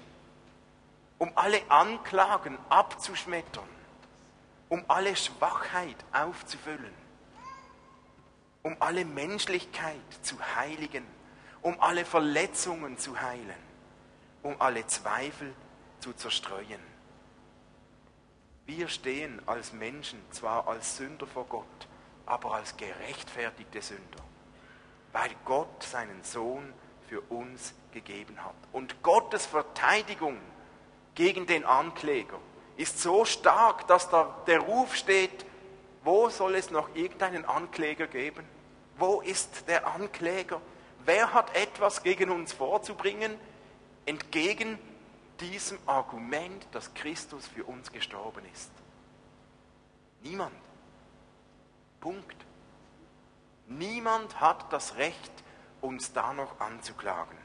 Um 1.18 1.32
alle 1.34 1.60
Anklagen 1.68 2.58
abzuschmettern 2.68 3.76
um 4.68 4.84
alle 4.88 5.14
Schwachheit 5.14 5.96
aufzufüllen, 6.12 6.92
um 8.62 8.76
alle 8.80 9.04
Menschlichkeit 9.04 10.00
zu 10.22 10.36
heiligen, 10.56 11.04
um 11.62 11.80
alle 11.80 12.04
Verletzungen 12.04 12.98
zu 12.98 13.20
heilen, 13.20 13.62
um 14.42 14.60
alle 14.60 14.86
Zweifel 14.86 15.54
zu 16.00 16.12
zerstreuen. 16.12 16.80
Wir 18.66 18.88
stehen 18.88 19.40
als 19.46 19.72
Menschen 19.72 20.20
zwar 20.32 20.66
als 20.66 20.96
Sünder 20.96 21.26
vor 21.26 21.46
Gott, 21.46 21.88
aber 22.26 22.54
als 22.54 22.76
gerechtfertigte 22.76 23.80
Sünder, 23.80 24.22
weil 25.12 25.30
Gott 25.44 25.82
seinen 25.82 26.22
Sohn 26.22 26.72
für 27.08 27.20
uns 27.20 27.74
gegeben 27.92 28.44
hat. 28.44 28.54
Und 28.72 29.02
Gottes 29.02 29.46
Verteidigung 29.46 30.38
gegen 31.14 31.46
den 31.46 31.64
Ankläger 31.64 32.38
ist 32.76 33.00
so 33.00 33.24
stark, 33.24 33.86
dass 33.86 34.10
da 34.10 34.36
der 34.46 34.60
Ruf 34.60 34.94
steht, 34.94 35.46
wo 36.04 36.28
soll 36.28 36.56
es 36.56 36.70
noch 36.70 36.94
irgendeinen 36.94 37.44
Ankläger 37.44 38.06
geben? 38.06 38.44
Wo 38.98 39.20
ist 39.20 39.68
der 39.68 39.86
Ankläger? 39.86 40.60
Wer 41.04 41.32
hat 41.32 41.54
etwas 41.56 42.02
gegen 42.02 42.30
uns 42.30 42.52
vorzubringen, 42.52 43.38
entgegen 44.04 44.78
diesem 45.40 45.78
Argument, 45.86 46.66
dass 46.72 46.92
Christus 46.94 47.46
für 47.46 47.64
uns 47.64 47.92
gestorben 47.92 48.42
ist? 48.52 48.70
Niemand. 50.22 50.65
Punkt. 52.06 52.36
Niemand 53.66 54.40
hat 54.40 54.72
das 54.72 54.94
Recht, 54.94 55.32
uns 55.80 56.12
da 56.12 56.32
noch 56.34 56.60
anzuklagen. 56.60 57.36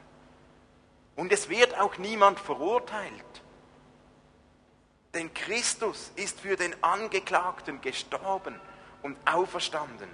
Und 1.16 1.32
es 1.32 1.48
wird 1.48 1.76
auch 1.80 1.98
niemand 1.98 2.38
verurteilt. 2.38 3.42
Denn 5.14 5.34
Christus 5.34 6.12
ist 6.14 6.38
für 6.38 6.54
den 6.54 6.80
Angeklagten 6.80 7.80
gestorben 7.80 8.54
und 9.02 9.16
auferstanden 9.26 10.08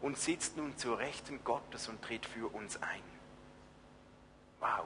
und 0.00 0.16
sitzt 0.16 0.56
nun 0.56 0.78
zur 0.78 1.00
Rechten 1.00 1.42
Gottes 1.42 1.88
und 1.88 2.00
tritt 2.00 2.24
für 2.24 2.54
uns 2.54 2.80
ein. 2.80 3.02
Wow. 4.60 4.84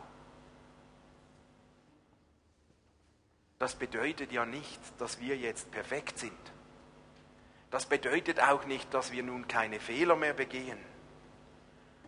Das 3.59 3.75
bedeutet 3.75 4.33
ja 4.33 4.47
nicht, 4.47 4.81
dass 4.97 5.21
wir 5.21 5.37
jetzt 5.37 5.71
perfekt 5.71 6.19
sind. 6.19 6.53
Das 7.73 7.87
bedeutet 7.87 8.39
auch 8.39 8.67
nicht, 8.67 8.93
dass 8.93 9.13
wir 9.13 9.23
nun 9.23 9.49
keine 9.49 9.81
Fehler 9.81 10.15
mehr 10.15 10.35
begehen 10.35 10.79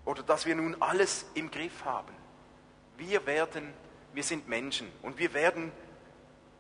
oder 0.05 0.23
dass 0.23 0.45
wir 0.45 0.55
nun 0.55 0.77
alles 0.81 1.25
im 1.33 1.51
Griff 1.51 1.87
haben. 1.87 2.13
Wir 2.99 3.25
werden, 3.25 3.73
wir 4.13 4.23
sind 4.23 4.47
Menschen 4.47 4.93
und 5.01 5.19
wir 5.19 5.33
werden 5.33 5.73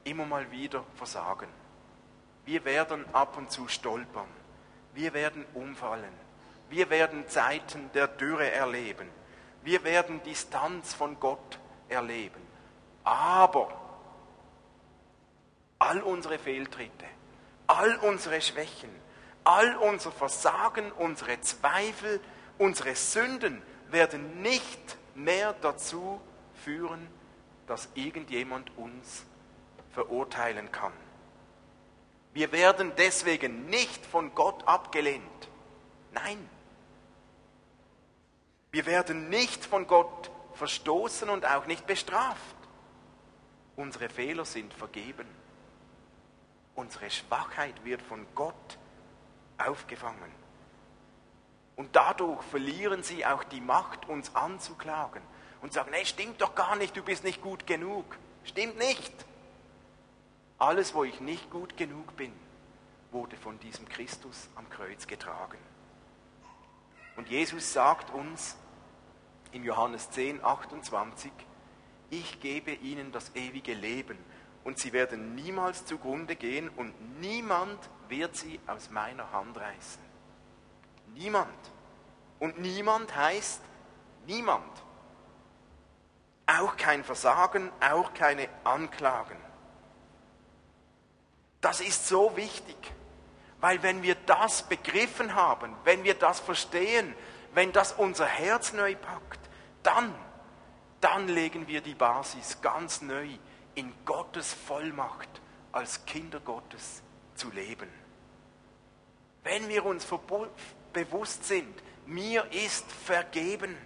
immer 0.04 0.24
mal 0.24 0.50
wieder 0.50 0.84
versagen. 0.94 1.48
Wir 2.46 2.64
werden 2.64 3.04
ab 3.14 3.36
und 3.36 3.50
zu 3.50 3.68
stolpern. 3.68 4.28
Wir 4.94 5.12
werden 5.12 5.44
umfallen. 5.52 6.12
Wir 6.70 6.88
werden 6.88 7.28
Zeiten 7.28 7.90
der 7.92 8.08
Dürre 8.08 8.50
erleben. 8.50 9.10
Wir 9.62 9.84
werden 9.84 10.22
Distanz 10.22 10.94
von 10.94 11.20
Gott 11.20 11.58
erleben. 11.90 12.40
Aber 13.04 13.68
all 15.78 16.00
unsere 16.00 16.38
Fehltritte, 16.38 17.04
all 17.66 17.96
unsere 17.96 18.40
Schwächen, 18.40 18.90
all 19.44 19.76
unser 19.76 20.12
Versagen, 20.12 20.92
unsere 20.92 21.40
Zweifel, 21.40 22.20
unsere 22.58 22.94
Sünden 22.94 23.62
werden 23.90 24.42
nicht 24.42 24.96
mehr 25.14 25.54
dazu 25.60 26.20
führen, 26.64 27.08
dass 27.66 27.88
irgendjemand 27.94 28.76
uns 28.76 29.24
verurteilen 29.92 30.70
kann. 30.72 30.92
Wir 32.32 32.50
werden 32.50 32.92
deswegen 32.98 33.66
nicht 33.66 34.04
von 34.04 34.34
Gott 34.34 34.66
abgelehnt. 34.66 35.22
Nein. 36.12 36.48
Wir 38.72 38.86
werden 38.86 39.28
nicht 39.28 39.64
von 39.64 39.86
Gott 39.86 40.32
verstoßen 40.54 41.28
und 41.30 41.46
auch 41.46 41.66
nicht 41.66 41.86
bestraft. 41.86 42.56
Unsere 43.76 44.08
Fehler 44.08 44.44
sind 44.44 44.74
vergeben. 44.74 45.26
Unsere 46.74 47.10
Schwachheit 47.10 47.84
wird 47.84 48.02
von 48.02 48.26
Gott 48.34 48.78
aufgefangen. 49.58 50.32
Und 51.76 51.94
dadurch 51.96 52.42
verlieren 52.42 53.02
sie 53.02 53.26
auch 53.26 53.44
die 53.44 53.60
Macht, 53.60 54.08
uns 54.08 54.34
anzuklagen 54.34 55.22
und 55.60 55.72
sagen, 55.72 55.90
nee, 55.92 56.04
stimmt 56.04 56.40
doch 56.40 56.54
gar 56.54 56.76
nicht, 56.76 56.96
du 56.96 57.02
bist 57.02 57.24
nicht 57.24 57.40
gut 57.40 57.66
genug. 57.66 58.04
Stimmt 58.44 58.78
nicht. 58.78 59.12
Alles, 60.58 60.94
wo 60.94 61.04
ich 61.04 61.20
nicht 61.20 61.50
gut 61.50 61.76
genug 61.76 62.16
bin, 62.16 62.32
wurde 63.10 63.36
von 63.36 63.58
diesem 63.60 63.88
Christus 63.88 64.48
am 64.56 64.68
Kreuz 64.70 65.06
getragen. 65.06 65.58
Und 67.16 67.28
Jesus 67.28 67.72
sagt 67.72 68.12
uns 68.12 68.56
in 69.52 69.64
Johannes 69.64 70.10
10, 70.10 70.44
28, 70.44 71.30
ich 72.10 72.40
gebe 72.40 72.72
ihnen 72.72 73.12
das 73.12 73.34
ewige 73.34 73.74
Leben 73.74 74.18
und 74.64 74.78
sie 74.78 74.92
werden 74.92 75.34
niemals 75.34 75.84
zugrunde 75.84 76.36
gehen 76.36 76.70
und 76.70 77.20
niemand 77.20 77.78
wird 78.08 78.34
sie 78.34 78.58
aus 78.66 78.90
meiner 78.90 79.30
Hand 79.30 79.56
reißen. 79.58 80.02
Niemand. 81.14 81.54
Und 82.38 82.58
niemand 82.58 83.14
heißt 83.14 83.60
niemand. 84.26 84.82
Auch 86.46 86.76
kein 86.76 87.04
Versagen, 87.04 87.70
auch 87.80 88.12
keine 88.14 88.48
Anklagen. 88.64 89.36
Das 91.60 91.80
ist 91.80 92.08
so 92.08 92.36
wichtig, 92.36 92.76
weil 93.60 93.82
wenn 93.82 94.02
wir 94.02 94.14
das 94.26 94.62
begriffen 94.64 95.34
haben, 95.34 95.74
wenn 95.84 96.04
wir 96.04 96.14
das 96.14 96.40
verstehen, 96.40 97.14
wenn 97.54 97.72
das 97.72 97.92
unser 97.92 98.26
Herz 98.26 98.72
neu 98.72 98.94
packt, 98.94 99.40
dann, 99.82 100.14
dann 101.00 101.28
legen 101.28 101.66
wir 101.66 101.80
die 101.80 101.94
Basis 101.94 102.60
ganz 102.60 103.00
neu 103.00 103.28
in 103.74 103.92
Gottes 104.04 104.52
Vollmacht 104.52 105.28
als 105.72 106.04
Kinder 106.06 106.40
Gottes 106.40 107.02
zu 107.34 107.50
leben. 107.50 107.88
Wenn 109.42 109.68
wir 109.68 109.84
uns 109.84 110.06
bewusst 110.92 111.44
sind, 111.44 111.82
mir 112.06 112.50
ist 112.52 112.90
vergeben, 112.90 113.76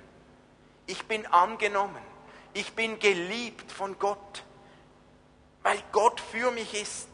ich 0.86 1.04
bin 1.06 1.26
angenommen, 1.26 2.02
ich 2.54 2.72
bin 2.74 2.98
geliebt 2.98 3.70
von 3.72 3.98
Gott, 3.98 4.44
weil 5.62 5.82
Gott 5.92 6.20
für 6.20 6.50
mich 6.50 6.74
ist, 6.74 7.08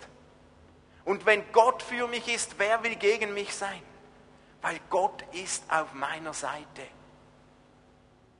und 1.04 1.26
wenn 1.26 1.50
Gott 1.52 1.82
für 1.82 2.06
mich 2.08 2.28
ist, 2.28 2.58
wer 2.58 2.82
will 2.82 2.96
gegen 2.96 3.34
mich 3.34 3.54
sein? 3.54 3.82
Weil 4.62 4.80
Gott 4.88 5.22
ist 5.32 5.62
auf 5.70 5.92
meiner 5.92 6.32
Seite. 6.32 6.82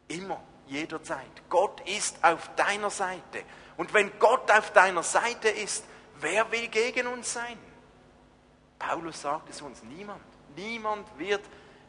Immer, 0.08 0.42
jederzeit. 0.66 1.42
Gott 1.50 1.80
ist 1.86 2.22
auf 2.24 2.54
deiner 2.56 2.90
Seite. 2.90 3.42
Und 3.76 3.92
wenn 3.92 4.18
Gott 4.18 4.50
auf 4.50 4.72
deiner 4.72 5.02
Seite 5.02 5.48
ist, 5.48 5.84
wer 6.20 6.50
will 6.52 6.68
gegen 6.68 7.06
uns 7.06 7.32
sein? 7.32 7.58
Paulus 8.78 9.22
sagt 9.22 9.50
es 9.50 9.60
uns, 9.62 9.82
niemand. 9.82 10.22
Niemand 10.56 11.06
wird 11.18 11.42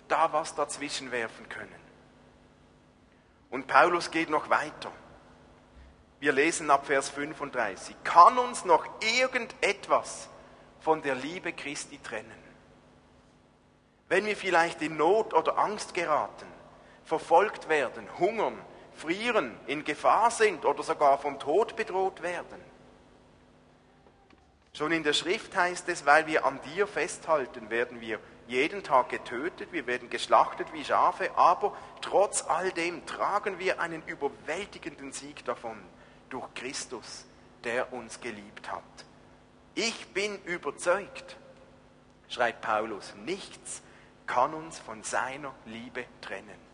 da 0.08 0.32
was 0.34 0.56
dazwischen 0.56 1.12
werfen 1.12 1.48
können. 1.50 1.86
Und 3.50 3.68
Paulus 3.68 4.12
geht 4.12 4.30
noch 4.30 4.50
weiter. 4.50 4.92
Wir 6.20 6.32
lesen 6.32 6.72
ab 6.72 6.88
Vers 6.88 7.10
35. 7.10 7.96
Kann 8.04 8.38
uns 8.38 8.66
noch 8.66 8.86
irgendetwas 9.02 10.30
von 10.80 11.02
der 11.02 11.16
Liebe 11.16 11.54
Christi 11.54 12.00
trennen. 12.00 12.44
Wenn 14.08 14.26
wir 14.26 14.38
vielleicht 14.38 14.82
in 14.82 14.98
Not 14.98 15.34
oder 15.34 15.58
Angst 15.58 15.94
geraten, 15.94 16.48
verfolgt 17.04 17.70
werden, 17.70 18.08
hungern, 18.20 18.60
frieren, 18.96 19.56
in 19.68 19.84
Gefahr 19.84 20.32
sind 20.32 20.66
oder 20.66 20.84
sogar 20.84 21.18
vom 21.18 21.40
Tod 21.40 21.76
bedroht 21.76 22.22
werden. 22.22 22.64
Schon 24.74 24.92
in 24.92 25.04
der 25.04 25.14
Schrift 25.14 25.56
heißt 25.56 25.88
es, 25.88 26.06
weil 26.06 26.28
wir 26.28 26.46
an 26.46 26.60
dir 26.76 26.86
festhalten, 26.86 27.70
werden 27.70 28.02
wir 28.02 28.20
jeden 28.48 28.84
Tag 28.84 29.10
getötet, 29.10 29.72
wir 29.72 29.88
werden 29.88 30.10
geschlachtet 30.10 30.72
wie 30.74 30.84
Schafe, 30.84 31.36
aber 31.38 31.76
trotz 32.02 32.44
all 32.44 32.72
dem 32.72 33.06
tragen 33.06 33.58
wir 33.58 33.80
einen 33.80 34.04
überwältigenden 34.06 35.12
Sieg 35.12 35.46
davon 35.46 35.78
durch 36.30 36.54
Christus, 36.54 37.26
der 37.64 37.94
uns 37.94 38.20
geliebt 38.20 38.70
hat. 38.70 38.84
Ich 39.76 40.08
bin 40.08 40.42
überzeugt, 40.44 41.38
schreibt 42.28 42.62
Paulus, 42.62 43.14
nichts 43.26 43.82
kann 44.28 44.54
uns 44.54 44.80
von 44.80 45.04
seiner 45.04 45.54
Liebe 45.66 46.06
trennen. 46.22 46.65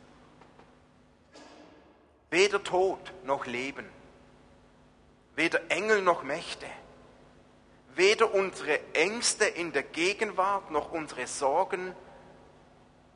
Weder 2.31 2.63
Tod 2.63 3.11
noch 3.25 3.45
Leben, 3.45 3.85
weder 5.35 5.69
Engel 5.69 6.01
noch 6.01 6.23
Mächte, 6.23 6.65
weder 7.93 8.33
unsere 8.33 8.79
Ängste 8.93 9.43
in 9.43 9.73
der 9.73 9.83
Gegenwart 9.83 10.71
noch 10.71 10.93
unsere 10.93 11.27
Sorgen 11.27 11.93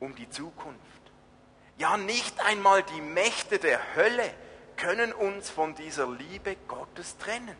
um 0.00 0.14
die 0.14 0.28
Zukunft. 0.28 0.80
Ja, 1.78 1.96
nicht 1.96 2.44
einmal 2.44 2.82
die 2.82 3.00
Mächte 3.00 3.58
der 3.58 3.96
Hölle 3.96 4.34
können 4.76 5.14
uns 5.14 5.48
von 5.48 5.74
dieser 5.74 6.10
Liebe 6.10 6.54
Gottes 6.68 7.16
trennen. 7.16 7.56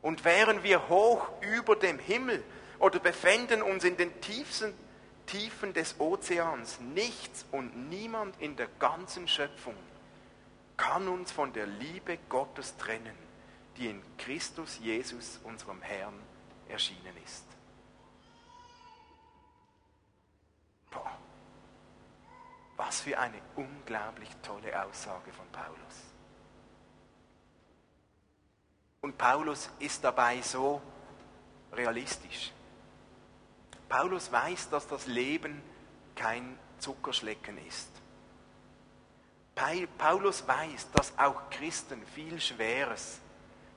Und 0.00 0.24
wären 0.24 0.62
wir 0.62 0.88
hoch 0.88 1.28
über 1.40 1.74
dem 1.74 1.98
Himmel 1.98 2.44
oder 2.78 3.00
befänden 3.00 3.62
uns 3.62 3.82
in 3.82 3.96
den 3.96 4.20
tiefsten 4.20 4.74
Tiefen 5.26 5.74
des 5.74 5.98
Ozeans, 5.98 6.78
nichts 6.78 7.46
und 7.50 7.88
niemand 7.88 8.40
in 8.40 8.54
der 8.54 8.68
ganzen 8.78 9.26
Schöpfung 9.26 9.74
kann 10.76 11.08
uns 11.08 11.30
von 11.32 11.52
der 11.52 11.66
Liebe 11.66 12.18
Gottes 12.28 12.76
trennen, 12.76 13.16
die 13.76 13.88
in 13.88 14.02
Christus 14.18 14.78
Jesus, 14.78 15.40
unserem 15.44 15.80
Herrn, 15.82 16.14
erschienen 16.68 17.16
ist. 17.24 17.44
Boah, 20.90 21.18
was 22.76 23.00
für 23.00 23.18
eine 23.18 23.40
unglaublich 23.56 24.30
tolle 24.42 24.84
Aussage 24.84 25.32
von 25.32 25.46
Paulus. 25.52 26.14
Und 29.00 29.18
Paulus 29.18 29.68
ist 29.80 30.02
dabei 30.02 30.40
so 30.40 30.80
realistisch. 31.72 32.52
Paulus 33.88 34.32
weiß, 34.32 34.70
dass 34.70 34.88
das 34.88 35.06
Leben 35.06 35.62
kein 36.14 36.58
Zuckerschlecken 36.78 37.58
ist. 37.66 37.90
Paulus 39.54 40.46
weiß, 40.46 40.90
dass 40.92 41.16
auch 41.18 41.48
Christen 41.50 42.04
viel 42.06 42.40
Schweres 42.40 43.20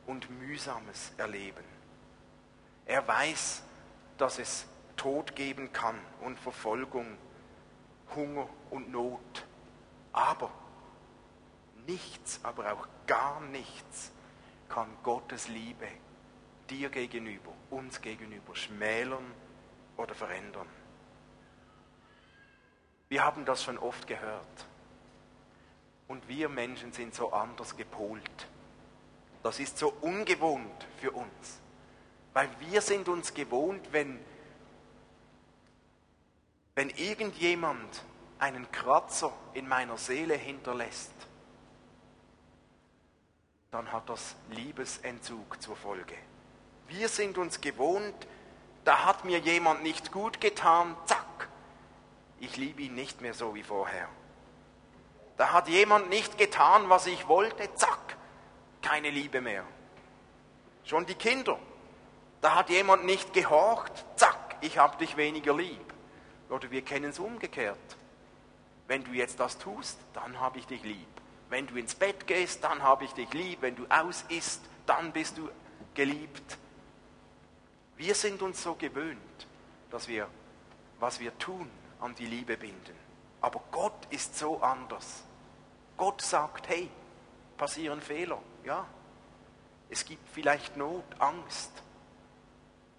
und 0.08 0.30
Mühsames 0.40 1.12
erleben. 1.18 1.64
Er 2.86 3.08
weiß, 3.08 3.64
dass 4.18 4.40
es 4.40 4.66
Tod 4.96 5.36
geben 5.36 5.72
kann 5.72 6.00
und 6.22 6.40
Verfolgung, 6.40 7.18
Hunger 8.16 8.50
und 8.72 8.92
Not. 8.92 9.46
Aber 10.14 10.52
nichts, 11.86 12.40
aber 12.44 12.74
auch 12.74 12.88
gar 13.06 13.40
nichts 13.42 14.12
kann 14.70 14.88
Gottes 15.04 15.48
Liebe 15.48 15.88
dir 16.70 16.90
gegenüber, 16.90 17.52
uns 17.70 18.02
gegenüber 18.02 18.56
schmälern 18.56 19.32
oder 19.96 20.16
verändern. 20.16 20.68
Wir 23.10 23.24
haben 23.24 23.46
das 23.46 23.64
schon 23.64 23.78
oft 23.78 24.08
gehört. 24.08 24.68
Und 26.08 26.28
wir 26.28 26.50
Menschen 26.50 26.94
sind 26.94 27.14
so 27.14 27.32
anders 27.32 27.76
gepolt. 27.76 28.48
Das 29.44 29.60
ist 29.60 29.78
so 29.78 29.94
ungewohnt 30.02 30.88
für 31.00 31.12
uns. 31.12 31.60
Weil 32.34 32.50
wir 32.60 32.82
sind 32.82 33.10
uns 33.10 33.34
gewohnt, 33.34 33.92
wenn, 33.92 34.20
wenn 36.76 36.90
irgendjemand 36.92 38.04
einen 38.40 38.72
Kratzer 38.72 39.34
in 39.54 39.68
meiner 39.68 39.98
Seele 39.98 40.36
hinterlässt, 40.36 41.12
dann 43.72 43.92
hat 43.92 44.10
das 44.10 44.36
Liebesentzug 44.50 45.62
zur 45.62 45.76
Folge. 45.76 46.16
Wir 46.88 47.10
sind 47.10 47.38
uns 47.38 47.60
gewohnt, 47.60 48.28
da 48.86 49.06
hat 49.06 49.26
mir 49.26 49.40
jemand 49.40 49.84
nicht 49.84 50.12
gut 50.12 50.40
getan, 50.40 50.96
zack, 51.06 51.50
ich 52.40 52.56
liebe 52.56 52.84
ihn 52.84 52.96
nicht 52.96 53.22
mehr 53.22 53.34
so 53.34 53.56
wie 53.56 53.64
vorher. 53.64 54.08
Da 55.38 55.54
hat 55.54 55.68
jemand 55.68 56.10
nicht 56.10 56.38
getan, 56.38 56.90
was 56.90 57.06
ich 57.06 57.28
wollte, 57.28 57.74
zack, 57.76 58.18
keine 58.82 59.12
Liebe 59.12 59.40
mehr. 59.40 59.64
Schon 60.84 61.06
die 61.06 61.16
Kinder. 61.16 61.60
Da 62.42 62.56
hat 62.56 62.70
jemand 62.70 63.06
nicht 63.06 63.34
gehorcht, 63.34 64.06
zack, 64.16 64.58
ich 64.62 64.78
habe 64.78 64.98
dich 64.98 65.16
weniger 65.16 65.56
lieb. 65.56 65.94
Oder 66.50 66.72
wir 66.72 66.82
kennen 66.82 67.12
es 67.12 67.20
umgekehrt. 67.20 67.78
Wenn 68.88 69.04
du 69.04 69.12
jetzt 69.12 69.40
das 69.40 69.58
tust, 69.58 70.00
dann 70.14 70.40
habe 70.40 70.60
ich 70.60 70.66
dich 70.66 70.84
lieb. 70.84 71.08
Wenn 71.50 71.68
du 71.68 71.76
ins 71.76 71.94
Bett 71.96 72.26
gehst, 72.26 72.64
dann 72.64 72.82
habe 72.82 73.06
ich 73.06 73.14
dich 73.14 73.32
lieb. 73.34 73.62
Wenn 73.62 73.76
du 73.76 73.86
aus 73.90 74.26
isst, 74.30 74.62
dann 74.86 75.12
bist 75.12 75.38
du 75.38 75.50
geliebt. 75.94 76.58
Wir 77.98 78.16
sind 78.16 78.42
uns 78.42 78.64
so 78.64 78.76
gewöhnt, 78.76 79.48
dass 79.90 80.08
wir, 80.08 80.28
was 81.00 81.20
wir 81.20 81.38
tun, 81.38 81.70
an 82.00 82.16
die 82.16 82.26
Liebe 82.26 82.58
binden. 82.58 82.96
Aber 83.42 83.62
Gott 83.72 84.08
ist 84.10 84.38
so 84.38 84.62
anders. 84.62 85.24
Gott 85.96 86.22
sagt, 86.22 86.70
hey, 86.70 86.90
passieren 87.58 88.02
Fehler, 88.02 88.42
ja. 88.64 88.86
Es 89.90 90.06
gibt 90.06 90.28
vielleicht 90.30 90.76
Not, 90.76 91.06
Angst, 91.20 91.72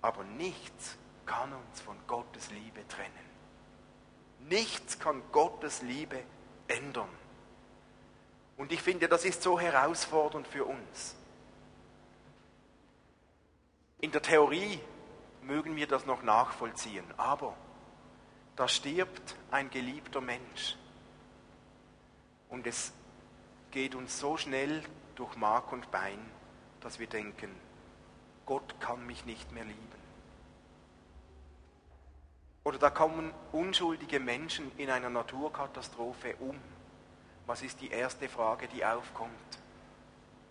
aber 0.01 0.25
nichts 0.25 0.97
kann 1.27 1.53
uns 1.53 1.81
von 1.81 1.97
Gottes 2.07 2.51
Liebe 2.51 2.87
trennen. 2.89 3.13
Nichts 4.49 4.99
kann 4.99 5.23
Gottes 5.33 5.83
Liebe 5.83 6.23
ändern. 6.67 7.11
Und 8.57 8.73
ich 8.73 8.81
finde, 8.81 9.09
das 9.09 9.25
ist 9.25 9.43
so 9.43 9.61
herausfordernd 9.61 10.49
für 10.49 10.65
uns. 10.65 11.15
In 14.01 14.11
der 14.13 14.23
Theorie 14.23 14.81
mögen 15.43 15.77
wir 15.77 15.87
das 15.87 16.07
noch 16.07 16.23
nachvollziehen, 16.23 17.05
aber 17.17 17.55
da 18.59 18.67
stirbt 18.67 19.37
ein 19.53 19.71
geliebter 19.71 20.21
Mensch 20.21 20.77
und 22.49 22.67
es 22.67 22.93
geht 23.71 23.95
uns 23.95 24.19
so 24.19 24.37
schnell 24.37 24.83
durch 25.15 25.37
Mark 25.37 25.71
und 25.71 25.93
Bein, 25.93 26.19
dass 26.81 26.99
wir 26.99 27.07
denken, 27.07 27.55
Gott 28.47 28.81
kann 28.81 29.07
mich 29.07 29.25
nicht 29.25 29.53
mehr 29.53 29.63
lieben. 29.63 29.99
Oder 32.65 32.79
da 32.79 32.91
kommen 32.91 33.33
unschuldige 33.53 34.19
Menschen 34.19 34.73
in 34.77 34.91
einer 34.91 35.09
Naturkatastrophe 35.09 36.35
um. 36.41 36.59
Was 37.47 37.63
ist 37.63 37.81
die 37.81 37.91
erste 37.91 38.29
Frage, 38.29 38.67
die 38.67 38.85
aufkommt? 38.85 39.59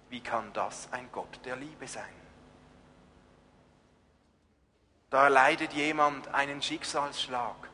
Wie 0.09 0.21
kann 0.21 0.53
das 0.53 0.87
ein 0.93 1.09
Gott 1.11 1.41
der 1.43 1.57
Liebe 1.57 1.87
sein? 1.89 2.05
Da 5.09 5.25
erleidet 5.25 5.73
jemand 5.73 6.29
einen 6.29 6.61
Schicksalsschlag, 6.61 7.69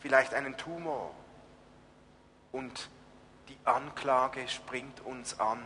vielleicht 0.00 0.34
einen 0.34 0.56
Tumor 0.56 1.14
und 2.52 2.88
die 3.48 3.58
Anklage 3.64 4.48
springt 4.48 5.00
uns 5.00 5.38
an, 5.38 5.62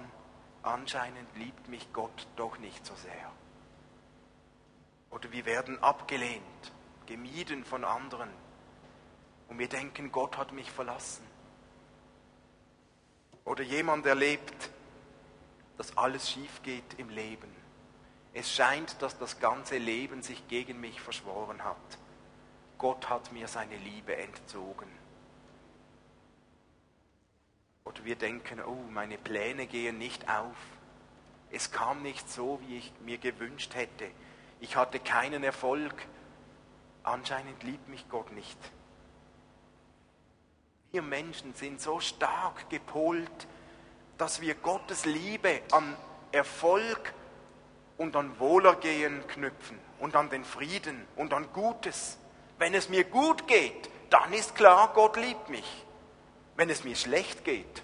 anscheinend 0.62 1.28
liebt 1.36 1.68
mich 1.68 1.92
Gott 1.92 2.26
doch 2.36 2.58
nicht 2.58 2.84
so 2.84 2.94
sehr. 2.94 3.32
Oder 5.10 5.32
wir 5.32 5.44
werden 5.44 5.82
abgelehnt, 5.82 6.72
gemieden 7.06 7.64
von 7.64 7.84
anderen 7.84 8.30
und 9.48 9.58
wir 9.58 9.68
denken, 9.68 10.12
Gott 10.12 10.36
hat 10.36 10.52
mich 10.52 10.70
verlassen. 10.70 11.24
Oder 13.44 13.62
jemand 13.62 14.06
erlebt, 14.06 14.70
dass 15.76 15.96
alles 15.96 16.30
schief 16.30 16.62
geht 16.62 16.98
im 16.98 17.08
Leben. 17.08 17.50
Es 18.32 18.52
scheint, 18.52 19.00
dass 19.02 19.18
das 19.18 19.40
ganze 19.40 19.78
Leben 19.78 20.22
sich 20.22 20.46
gegen 20.46 20.80
mich 20.80 21.00
verschworen 21.00 21.64
hat. 21.64 21.76
Gott 22.80 23.10
hat 23.10 23.30
mir 23.30 23.46
seine 23.46 23.76
Liebe 23.76 24.16
entzogen. 24.16 24.88
Oder 27.84 28.02
wir 28.06 28.16
denken, 28.16 28.62
oh, 28.64 28.88
meine 28.90 29.18
Pläne 29.18 29.66
gehen 29.66 29.98
nicht 29.98 30.30
auf. 30.30 30.56
Es 31.50 31.70
kam 31.72 32.02
nicht 32.02 32.30
so, 32.30 32.58
wie 32.62 32.78
ich 32.78 32.90
mir 33.04 33.18
gewünscht 33.18 33.74
hätte. 33.74 34.10
Ich 34.60 34.76
hatte 34.76 34.98
keinen 34.98 35.44
Erfolg. 35.44 35.94
Anscheinend 37.02 37.62
liebt 37.64 37.86
mich 37.90 38.08
Gott 38.08 38.32
nicht. 38.32 38.58
Wir 40.90 41.02
Menschen 41.02 41.52
sind 41.54 41.82
so 41.82 42.00
stark 42.00 42.70
gepolt, 42.70 43.46
dass 44.16 44.40
wir 44.40 44.54
Gottes 44.54 45.04
Liebe 45.04 45.60
an 45.70 45.98
Erfolg 46.32 47.12
und 47.98 48.16
an 48.16 48.40
Wohlergehen 48.40 49.26
knüpfen 49.26 49.78
und 49.98 50.16
an 50.16 50.30
den 50.30 50.46
Frieden 50.46 51.06
und 51.16 51.34
an 51.34 51.52
Gutes. 51.52 52.16
Wenn 52.60 52.74
es 52.74 52.90
mir 52.90 53.04
gut 53.04 53.48
geht, 53.48 53.88
dann 54.10 54.34
ist 54.34 54.54
klar, 54.54 54.92
Gott 54.92 55.16
liebt 55.16 55.48
mich. 55.48 55.86
Wenn 56.56 56.68
es 56.68 56.84
mir 56.84 56.94
schlecht 56.94 57.42
geht, 57.42 57.82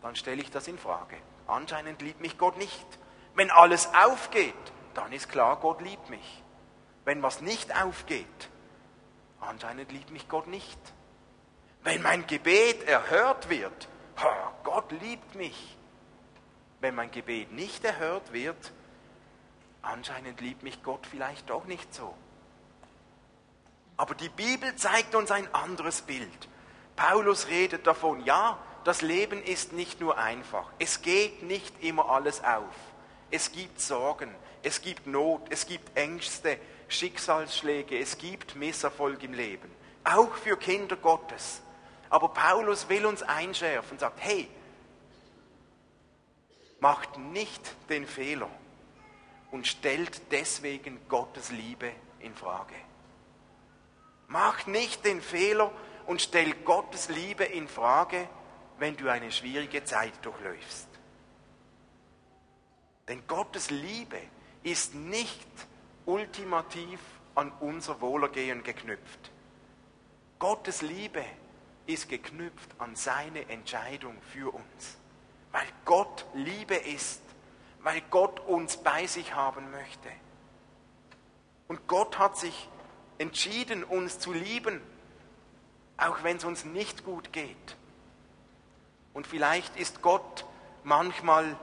dann 0.00 0.16
stelle 0.16 0.40
ich 0.40 0.50
das 0.50 0.66
in 0.68 0.78
Frage. 0.78 1.18
Anscheinend 1.46 2.00
liebt 2.00 2.22
mich 2.22 2.38
Gott 2.38 2.56
nicht. 2.56 2.86
Wenn 3.34 3.50
alles 3.50 3.90
aufgeht, 3.94 4.54
dann 4.94 5.12
ist 5.12 5.28
klar, 5.28 5.58
Gott 5.60 5.82
liebt 5.82 6.08
mich. 6.08 6.42
Wenn 7.04 7.22
was 7.22 7.42
nicht 7.42 7.76
aufgeht, 7.76 8.48
anscheinend 9.38 9.92
liebt 9.92 10.10
mich 10.10 10.26
Gott 10.30 10.46
nicht. 10.46 10.80
Wenn 11.82 12.00
mein 12.00 12.26
Gebet 12.26 12.84
erhört 12.88 13.50
wird, 13.50 13.86
Gott 14.64 14.92
liebt 14.92 15.34
mich. 15.34 15.76
Wenn 16.80 16.94
mein 16.94 17.10
Gebet 17.10 17.52
nicht 17.52 17.84
erhört 17.84 18.32
wird, 18.32 18.72
anscheinend 19.82 20.40
liebt 20.40 20.62
mich 20.62 20.82
Gott 20.82 21.06
vielleicht 21.06 21.50
doch 21.50 21.66
nicht 21.66 21.94
so. 21.94 22.14
Aber 23.96 24.14
die 24.14 24.28
Bibel 24.28 24.74
zeigt 24.76 25.14
uns 25.14 25.30
ein 25.30 25.52
anderes 25.54 26.02
Bild. 26.02 26.48
Paulus 26.96 27.48
redet 27.48 27.86
davon, 27.86 28.24
ja, 28.24 28.58
das 28.84 29.02
Leben 29.02 29.42
ist 29.42 29.72
nicht 29.72 30.00
nur 30.00 30.18
einfach. 30.18 30.70
Es 30.78 31.02
geht 31.02 31.42
nicht 31.42 31.82
immer 31.82 32.10
alles 32.10 32.42
auf. 32.44 32.74
Es 33.30 33.52
gibt 33.52 33.80
Sorgen, 33.80 34.32
es 34.62 34.80
gibt 34.80 35.06
Not, 35.06 35.42
es 35.50 35.66
gibt 35.66 35.96
Ängste, 35.96 36.58
Schicksalsschläge, 36.88 37.98
es 37.98 38.16
gibt 38.16 38.54
Misserfolg 38.54 39.22
im 39.24 39.32
Leben. 39.32 39.70
Auch 40.04 40.34
für 40.34 40.56
Kinder 40.56 40.96
Gottes. 40.96 41.60
Aber 42.08 42.28
Paulus 42.28 42.88
will 42.88 43.04
uns 43.06 43.22
einschärfen 43.22 43.92
und 43.92 44.00
sagt, 44.00 44.20
hey, 44.20 44.48
macht 46.78 47.18
nicht 47.18 47.74
den 47.88 48.06
Fehler 48.06 48.48
und 49.50 49.66
stellt 49.66 50.20
deswegen 50.30 51.00
Gottes 51.08 51.50
Liebe 51.50 51.90
in 52.20 52.34
Frage. 52.34 52.74
Macht 54.28 54.68
nicht 54.68 55.04
den 55.04 55.20
Fehler 55.20 55.70
und 56.06 56.20
stell 56.20 56.52
Gottes 56.64 57.08
Liebe 57.08 57.44
in 57.44 57.68
Frage, 57.68 58.28
wenn 58.78 58.96
du 58.96 59.08
eine 59.08 59.30
schwierige 59.30 59.84
Zeit 59.84 60.12
durchläufst. 60.22 60.88
Denn 63.08 63.26
Gottes 63.26 63.70
Liebe 63.70 64.18
ist 64.62 64.94
nicht 64.94 65.46
ultimativ 66.06 67.00
an 67.34 67.52
unser 67.60 68.00
Wohlergehen 68.00 68.62
geknüpft. 68.64 69.30
Gottes 70.38 70.82
Liebe 70.82 71.24
ist 71.86 72.08
geknüpft 72.08 72.70
an 72.78 72.96
seine 72.96 73.48
Entscheidung 73.48 74.16
für 74.32 74.52
uns. 74.52 74.98
Weil 75.52 75.66
Gott 75.84 76.26
Liebe 76.34 76.74
ist, 76.74 77.22
weil 77.80 78.02
Gott 78.10 78.40
uns 78.40 78.76
bei 78.76 79.06
sich 79.06 79.34
haben 79.34 79.70
möchte. 79.70 80.10
Und 81.68 81.86
Gott 81.86 82.18
hat 82.18 82.36
sich 82.36 82.68
entschieden, 83.18 83.84
uns 83.84 84.18
zu 84.18 84.32
lieben, 84.32 84.80
auch 85.96 86.22
wenn 86.22 86.36
es 86.36 86.44
uns 86.44 86.64
nicht 86.64 87.04
gut 87.04 87.32
geht. 87.32 87.76
Und 89.14 89.26
vielleicht 89.26 89.76
ist 89.76 90.02
Gott 90.02 90.44
manchmal 90.84 91.56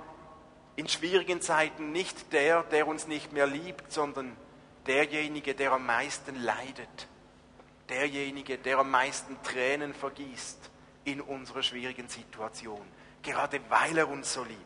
in 0.75 0.87
schwierigen 0.87 1.41
Zeiten 1.41 1.91
nicht 1.91 2.33
der, 2.33 2.63
der 2.63 2.87
uns 2.87 3.07
nicht 3.07 3.31
mehr 3.31 3.45
liebt, 3.45 3.91
sondern 3.91 4.35
derjenige, 4.87 5.53
der 5.53 5.71
am 5.73 5.85
meisten 5.85 6.35
leidet, 6.41 7.07
derjenige, 7.89 8.57
der 8.57 8.79
am 8.79 8.89
meisten 8.89 9.41
Tränen 9.43 9.93
vergießt 9.93 10.71
in 11.05 11.21
unserer 11.21 11.61
schwierigen 11.61 12.07
Situation, 12.07 12.81
gerade 13.21 13.59
weil 13.69 13.97
er 13.97 14.09
uns 14.09 14.33
so 14.33 14.43
liebt. 14.43 14.59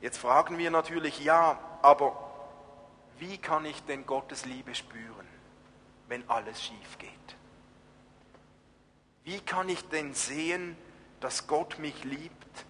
Jetzt 0.00 0.18
fragen 0.18 0.58
wir 0.58 0.70
natürlich, 0.70 1.24
ja, 1.24 1.58
aber 1.82 2.27
wie 3.18 3.38
kann 3.38 3.64
ich 3.64 3.82
denn 3.84 4.06
Gottes 4.06 4.44
Liebe 4.44 4.74
spüren, 4.74 5.26
wenn 6.08 6.28
alles 6.28 6.62
schief 6.62 6.98
geht? 6.98 7.10
Wie 9.24 9.40
kann 9.40 9.68
ich 9.68 9.86
denn 9.88 10.14
sehen, 10.14 10.76
dass 11.20 11.46
Gott 11.46 11.78
mich 11.78 12.04
liebt, 12.04 12.64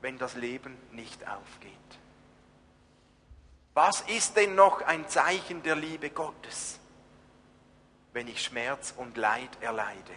wenn 0.00 0.18
das 0.18 0.34
Leben 0.34 0.76
nicht 0.92 1.26
aufgeht? 1.28 1.72
Was 3.74 4.00
ist 4.02 4.36
denn 4.36 4.54
noch 4.54 4.80
ein 4.82 5.06
Zeichen 5.08 5.62
der 5.62 5.76
Liebe 5.76 6.10
Gottes, 6.10 6.80
wenn 8.12 8.26
ich 8.26 8.42
Schmerz 8.42 8.94
und 8.96 9.16
Leid 9.16 9.50
erleide? 9.60 10.14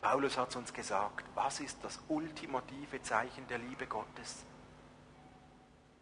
Paulus 0.00 0.38
hat 0.38 0.56
uns 0.56 0.72
gesagt, 0.72 1.26
was 1.34 1.60
ist 1.60 1.78
das 1.82 2.00
ultimative 2.08 3.02
Zeichen 3.02 3.46
der 3.48 3.58
Liebe 3.58 3.86
Gottes? 3.86 4.46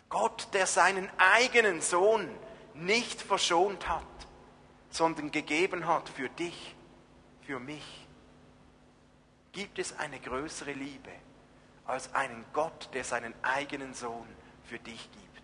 Gott, 0.09 0.49
der 0.53 0.67
seinen 0.67 1.11
eigenen 1.19 1.81
Sohn 1.81 2.29
nicht 2.75 3.21
verschont 3.21 3.89
hat, 3.89 4.05
sondern 4.91 5.31
gegeben 5.31 5.87
hat 5.87 6.09
für 6.09 6.29
dich, 6.29 6.75
für 7.43 7.59
mich. 7.59 8.07
Gibt 9.53 9.79
es 9.79 9.99
eine 9.99 10.19
größere 10.21 10.73
Liebe 10.73 11.11
als 11.85 12.15
einen 12.15 12.45
Gott, 12.53 12.91
der 12.95 13.05
seinen 13.05 13.35
eigenen 13.43 13.95
Sohn 13.95 14.29
für 14.65 14.79
dich 14.79 15.11
gibt? 15.13 15.43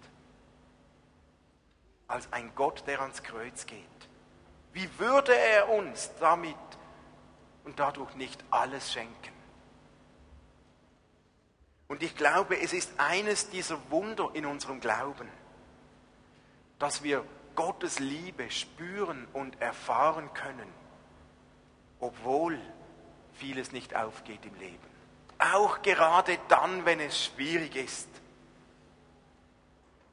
Als 2.07 2.33
ein 2.33 2.55
Gott, 2.55 2.85
der 2.87 3.00
ans 3.00 3.22
Kreuz 3.22 3.66
geht. 3.66 3.85
Wie 4.72 4.88
würde 4.98 5.35
er 5.37 5.68
uns 5.70 6.11
damit 6.20 6.57
und 7.64 7.79
dadurch 7.79 8.14
nicht 8.14 8.42
alles 8.50 8.92
schenken? 8.92 9.34
Und 11.94 12.02
ich 12.02 12.16
glaube, 12.16 12.61
es 12.61 12.72
ist 12.72 12.90
eines 12.98 13.50
dieser 13.50 13.78
Wunder 13.88 14.30
in 14.33 14.46
unserem 14.46 14.80
Glauben, 14.80 15.28
dass 16.80 17.04
wir 17.04 17.24
Gottes 17.54 18.00
Liebe 18.00 18.50
spüren 18.50 19.28
und 19.33 19.62
erfahren 19.62 20.28
können, 20.35 20.66
obwohl 22.00 22.59
vieles 23.35 23.70
nicht 23.70 23.94
aufgeht 23.94 24.44
im 24.44 24.59
Leben. 24.59 24.76
Auch 25.38 25.83
gerade 25.83 26.37
dann, 26.48 26.85
wenn 26.85 26.98
es 26.98 27.26
schwierig 27.26 27.76
ist. 27.76 28.09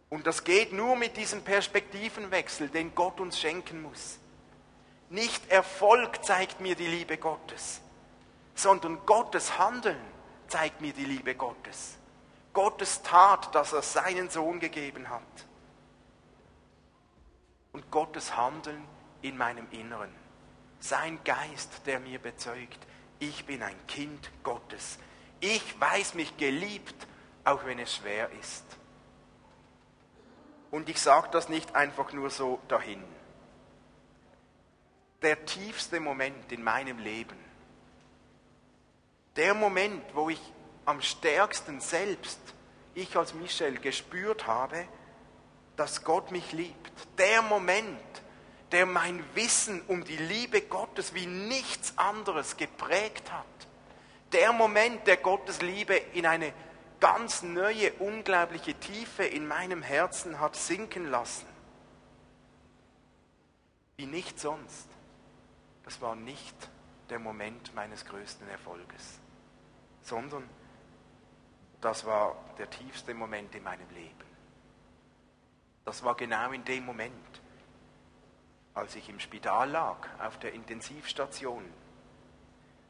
Und 0.10 0.28
das 0.28 0.44
geht 0.44 0.74
nur 0.74 0.96
mit 0.96 1.18
diesem 1.18 1.42
Perspektivenwechsel, 1.42 2.70
den 2.70 2.94
Gott 2.94 3.20
uns 3.20 3.40
schenken 3.40 3.82
muss. 3.82 4.20
Nicht 5.10 5.50
Erfolg 5.50 6.24
zeigt 6.24 6.60
mir 6.60 6.76
die 6.76 6.86
Liebe 6.86 7.18
Gottes, 7.18 7.82
sondern 8.54 9.04
Gottes 9.08 9.58
Handeln 9.58 10.12
zeigt 10.52 10.82
mir 10.82 10.92
die 10.92 11.06
Liebe 11.06 11.34
Gottes. 11.34 11.98
Gottes 12.52 13.02
Tat, 13.02 13.56
dass 13.56 13.72
er 13.72 13.82
seinen 13.82 14.30
Sohn 14.30 14.60
gegeben 14.60 15.10
hat. 15.10 15.22
Und 17.72 17.90
Gottes 17.90 18.36
Handeln 18.36 18.86
in 19.22 19.38
meinem 19.38 19.66
Inneren. 19.72 20.14
Sein 20.82 21.24
Geist, 21.24 21.86
der 21.86 22.02
mir 22.02 22.20
bezeugt, 22.20 22.80
ich 23.20 23.46
bin 23.46 23.64
ein 23.64 23.88
Kind 23.88 24.30
Gottes. 24.44 24.98
Ich 25.40 25.80
weiß 25.80 26.16
mich 26.16 26.36
geliebt, 26.36 27.08
auch 27.46 27.64
wenn 27.66 27.80
es 27.80 27.96
schwer 27.96 28.30
ist. 28.42 28.66
Und 30.70 30.90
ich 30.90 31.00
sage 31.00 31.30
das 31.32 31.48
nicht 31.48 31.76
einfach 31.76 32.12
nur 32.12 32.30
so 32.30 32.60
dahin. 32.68 33.04
Der 35.22 35.46
tiefste 35.46 36.02
Moment 36.02 36.52
in 36.52 36.64
meinem 36.64 36.98
Leben 36.98 37.51
der 39.36 39.54
Moment, 39.54 40.04
wo 40.14 40.30
ich 40.30 40.42
am 40.86 41.02
stärksten 41.02 41.80
selbst, 41.80 42.40
ich 42.94 43.16
als 43.16 43.34
Michel, 43.34 43.80
gespürt 43.80 44.48
habe, 44.48 44.86
dass 45.76 46.04
Gott 46.04 46.32
mich 46.32 46.52
liebt. 46.52 46.92
Der 47.18 47.42
Moment, 47.42 48.00
der 48.72 48.86
mein 48.86 49.24
Wissen 49.36 49.82
um 49.88 50.04
die 50.04 50.18
Liebe 50.18 50.62
Gottes 50.62 51.14
wie 51.14 51.26
nichts 51.26 51.98
anderes 51.98 52.58
geprägt 52.58 53.32
hat. 53.32 53.46
Der 54.34 54.54
Moment, 54.54 55.08
der 55.08 55.18
Gottes 55.18 55.62
Liebe 55.62 55.96
in 55.96 56.26
eine 56.26 56.54
ganz 57.00 57.42
neue, 57.42 57.92
unglaubliche 57.94 58.74
Tiefe 58.76 59.24
in 59.24 59.48
meinem 59.48 59.82
Herzen 59.82 60.40
hat 60.40 60.56
sinken 60.56 61.10
lassen. 61.10 61.48
Wie 63.98 64.06
nicht 64.06 64.40
sonst. 64.40 64.88
Das 65.84 66.02
war 66.02 66.16
nicht 66.16 66.56
der 67.10 67.20
Moment 67.20 67.74
meines 67.76 68.06
größten 68.06 68.48
Erfolges 68.48 69.21
sondern 70.02 70.50
das 71.82 72.06
war 72.06 72.36
der 72.58 72.70
tiefste 72.70 73.14
Moment 73.14 73.54
in 73.56 73.64
meinem 73.64 73.90
Leben. 73.90 74.32
Das 75.86 76.04
war 76.04 76.16
genau 76.16 76.52
in 76.52 76.64
dem 76.64 76.86
Moment, 76.86 77.42
als 78.74 78.96
ich 78.96 79.10
im 79.10 79.20
Spital 79.20 79.70
lag, 79.72 80.08
auf 80.20 80.38
der 80.40 80.54
Intensivstation 80.54 81.64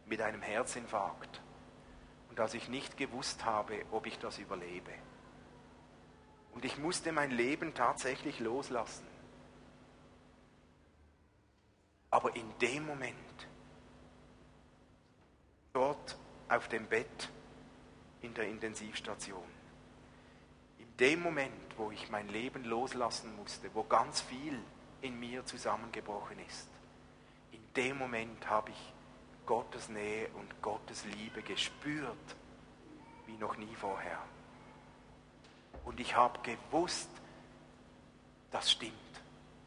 mit 0.06 0.22
einem 0.22 0.42
Herzinfarkt 0.42 1.42
und 2.30 2.40
als 2.40 2.54
ich 2.54 2.68
nicht 2.68 2.98
gewusst 2.98 3.46
habe, 3.46 3.86
ob 3.92 4.06
ich 4.06 4.20
das 4.20 4.40
überlebe. 4.40 4.92
Und 6.54 6.66
ich 6.66 6.78
musste 6.78 7.12
mein 7.14 7.32
Leben 7.32 7.74
tatsächlich 7.74 8.40
loslassen. 8.40 9.08
Aber 12.10 12.36
in 12.36 12.58
dem 12.60 12.86
Moment, 12.86 13.16
dort 15.72 16.18
auf 16.52 16.68
dem 16.68 16.86
Bett 16.86 17.30
in 18.22 18.34
der 18.34 18.48
Intensivstation. 18.48 19.44
In 20.80 20.98
dem 20.98 21.22
Moment, 21.22 21.78
wo 21.78 21.92
ich 21.92 22.10
mein 22.10 22.28
Leben 22.28 22.66
loslassen 22.66 23.36
musste, 23.38 23.70
wo 23.74 23.84
ganz 23.84 24.22
viel 24.22 24.60
in 25.02 25.20
mir 25.20 25.46
zusammengebrochen 25.46 26.38
ist, 26.48 26.68
in 27.52 27.62
dem 27.76 27.98
Moment 27.98 28.50
habe 28.50 28.72
ich 28.72 28.94
Gottes 29.46 29.90
Nähe 29.90 30.28
und 30.36 30.62
Gottes 30.62 31.06
Liebe 31.06 31.42
gespürt, 31.42 32.36
wie 33.26 33.38
noch 33.38 33.58
nie 33.58 33.74
vorher. 33.76 34.20
Und 35.86 36.00
ich 36.00 36.16
habe 36.16 36.40
gewusst, 36.42 37.10
das 38.52 38.72
stimmt. 38.72 38.94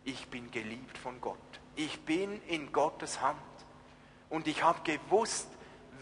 Ich 0.05 0.29
bin 0.29 0.51
geliebt 0.51 0.99
von 0.99 1.21
Gott. 1.21 1.39
Ich 1.77 1.99
bin 2.01 2.43
in 2.47 2.73
Gottes 2.73 3.21
Hand. 3.23 3.41
Und 4.29 4.47
ich 4.47 4.63
habe 4.63 4.81
gewusst, 4.83 5.49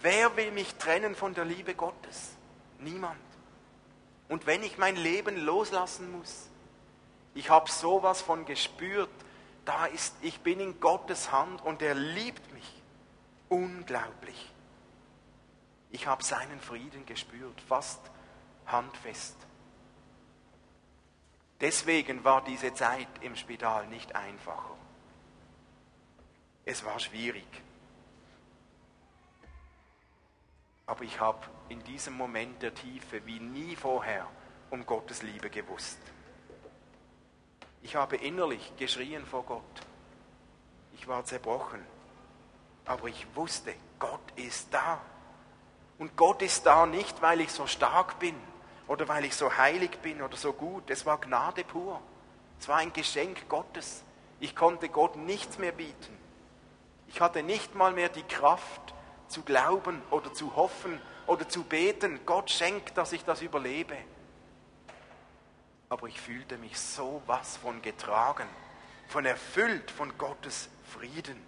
Wer 0.02 0.36
will 0.36 0.50
mich 0.50 0.74
trennen 0.74 1.14
von 1.14 1.32
der 1.32 1.44
Liebe 1.44 1.74
Gottes? 1.74 2.32
Niemand. 2.80 3.20
Und 4.28 4.46
wenn 4.46 4.62
ich 4.62 4.76
mein 4.76 4.96
Leben 4.96 5.36
loslassen 5.36 6.10
muss, 6.10 6.48
ich 7.34 7.48
habe 7.48 7.70
sowas 7.70 8.20
von 8.20 8.44
gespürt, 8.44 9.10
da 9.64 9.86
ist, 9.86 10.14
ich 10.20 10.40
bin 10.40 10.58
in 10.58 10.80
Gottes 10.80 11.30
Hand 11.30 11.64
und 11.64 11.82
er 11.82 11.94
liebt 11.94 12.52
mich. 12.52 12.82
Unglaublich. 13.48 14.52
Ich 15.90 16.06
habe 16.06 16.24
seinen 16.24 16.60
Frieden 16.60 17.06
gespürt, 17.06 17.60
fast 17.60 18.00
handfest. 18.66 19.36
Deswegen 21.60 22.24
war 22.24 22.42
diese 22.42 22.74
Zeit 22.74 23.08
im 23.20 23.36
Spital 23.36 23.86
nicht 23.86 24.16
einfacher. 24.16 24.76
Es 26.64 26.84
war 26.84 26.98
schwierig. 26.98 27.46
Aber 30.92 31.04
ich 31.04 31.18
habe 31.20 31.38
in 31.70 31.82
diesem 31.84 32.12
Moment 32.18 32.60
der 32.60 32.74
Tiefe 32.74 33.24
wie 33.24 33.40
nie 33.40 33.76
vorher 33.76 34.28
um 34.68 34.84
Gottes 34.84 35.22
Liebe 35.22 35.48
gewusst. 35.48 35.98
Ich 37.80 37.96
habe 37.96 38.16
innerlich 38.16 38.74
geschrien 38.76 39.24
vor 39.24 39.42
Gott. 39.44 39.86
Ich 40.92 41.08
war 41.08 41.24
zerbrochen. 41.24 41.80
Aber 42.84 43.08
ich 43.08 43.26
wusste, 43.34 43.74
Gott 43.98 44.20
ist 44.36 44.68
da. 44.74 45.00
Und 45.96 46.14
Gott 46.14 46.42
ist 46.42 46.66
da 46.66 46.84
nicht, 46.84 47.22
weil 47.22 47.40
ich 47.40 47.52
so 47.52 47.66
stark 47.66 48.18
bin 48.18 48.36
oder 48.86 49.08
weil 49.08 49.24
ich 49.24 49.34
so 49.34 49.56
heilig 49.56 49.96
bin 50.02 50.20
oder 50.20 50.36
so 50.36 50.52
gut. 50.52 50.90
Es 50.90 51.06
war 51.06 51.18
Gnade 51.18 51.64
pur. 51.64 52.02
Es 52.60 52.68
war 52.68 52.76
ein 52.76 52.92
Geschenk 52.92 53.48
Gottes. 53.48 54.04
Ich 54.40 54.54
konnte 54.54 54.90
Gott 54.90 55.16
nichts 55.16 55.56
mehr 55.56 55.72
bieten. 55.72 56.18
Ich 57.08 57.22
hatte 57.22 57.42
nicht 57.42 57.74
mal 57.74 57.94
mehr 57.94 58.10
die 58.10 58.24
Kraft, 58.24 58.91
zu 59.32 59.42
glauben 59.42 60.02
oder 60.10 60.32
zu 60.32 60.54
hoffen 60.54 61.00
oder 61.26 61.48
zu 61.48 61.64
beten, 61.64 62.20
Gott 62.26 62.50
schenkt, 62.50 62.96
dass 62.96 63.12
ich 63.12 63.24
das 63.24 63.42
überlebe. 63.42 63.96
Aber 65.88 66.06
ich 66.06 66.20
fühlte 66.20 66.58
mich 66.58 66.78
so 66.78 67.22
was 67.26 67.56
von 67.56 67.82
getragen, 67.82 68.48
von 69.08 69.24
erfüllt 69.24 69.90
von 69.90 70.16
Gottes 70.18 70.68
Frieden. 70.84 71.42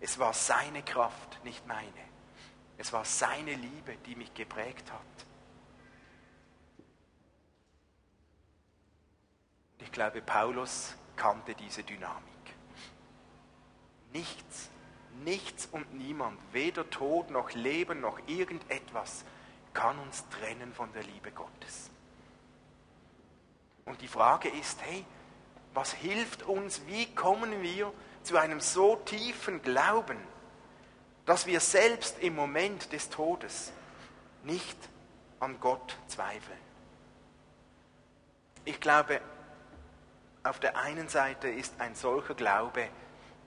Es 0.00 0.18
war 0.18 0.32
seine 0.32 0.82
Kraft, 0.82 1.42
nicht 1.44 1.66
meine. 1.66 2.04
Es 2.76 2.92
war 2.92 3.04
seine 3.04 3.54
Liebe, 3.54 3.96
die 4.06 4.16
mich 4.16 4.34
geprägt 4.34 4.90
hat. 4.92 5.26
Ich 9.78 9.92
glaube, 9.92 10.20
Paulus 10.22 10.94
kannte 11.16 11.54
diese 11.54 11.84
Dynamik. 11.84 12.24
Nichts, 14.12 14.70
nichts 15.22 15.66
und 15.70 15.94
niemand, 15.94 16.40
weder 16.52 16.88
Tod 16.90 17.30
noch 17.30 17.52
Leben 17.52 18.00
noch 18.00 18.18
irgendetwas 18.26 19.24
kann 19.72 19.98
uns 19.98 20.24
trennen 20.28 20.72
von 20.72 20.92
der 20.92 21.02
Liebe 21.02 21.30
Gottes. 21.32 21.90
Und 23.84 24.00
die 24.00 24.08
Frage 24.08 24.48
ist, 24.48 24.80
hey, 24.82 25.04
was 25.74 25.92
hilft 25.92 26.44
uns, 26.44 26.86
wie 26.86 27.06
kommen 27.14 27.62
wir 27.62 27.92
zu 28.22 28.38
einem 28.38 28.60
so 28.60 28.96
tiefen 28.96 29.60
Glauben, 29.62 30.16
dass 31.26 31.46
wir 31.46 31.60
selbst 31.60 32.20
im 32.20 32.36
Moment 32.36 32.92
des 32.92 33.10
Todes 33.10 33.72
nicht 34.44 34.78
an 35.40 35.58
Gott 35.60 35.98
zweifeln? 36.06 36.58
Ich 38.64 38.80
glaube, 38.80 39.20
auf 40.44 40.60
der 40.60 40.78
einen 40.78 41.08
Seite 41.08 41.48
ist 41.48 41.80
ein 41.80 41.94
solcher 41.94 42.34
Glaube 42.34 42.88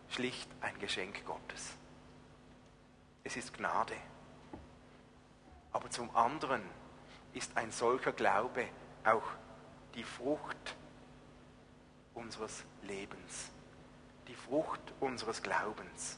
schlicht 0.10 0.50
ein 0.62 0.78
Geschenk 0.80 1.26
Gottes. 1.26 1.76
Es 3.24 3.36
ist 3.36 3.54
Gnade. 3.54 3.96
Aber 5.72 5.90
zum 5.90 6.16
anderen 6.16 6.62
ist 7.34 7.56
ein 7.56 7.72
solcher 7.72 8.12
Glaube 8.12 8.66
auch 9.04 9.24
die 9.96 10.04
Frucht 10.04 10.76
unseres 12.14 12.64
Lebens, 12.84 13.52
die 14.28 14.36
Frucht 14.36 14.82
unseres 15.00 15.44
Glaubens. 15.44 16.18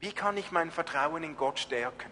Wie 0.00 0.12
kann 0.12 0.36
ich 0.36 0.52
mein 0.52 0.70
Vertrauen 0.70 1.22
in 1.22 1.36
Gott 1.36 1.58
stärken? 1.58 2.10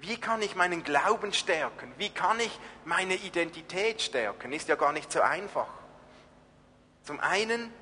Wie 0.00 0.16
kann 0.16 0.42
ich 0.42 0.56
meinen 0.56 0.82
Glauben 0.82 1.32
stärken? 1.32 1.92
Wie 1.96 2.10
kann 2.10 2.40
ich 2.40 2.58
meine 2.84 3.14
Identität 3.14 4.02
stärken? 4.02 4.52
Ist 4.52 4.68
ja 4.68 4.74
gar 4.74 4.92
nicht 4.92 5.12
so 5.12 5.20
einfach. 5.20 5.68
Zum 7.04 7.20
einen 7.20 7.72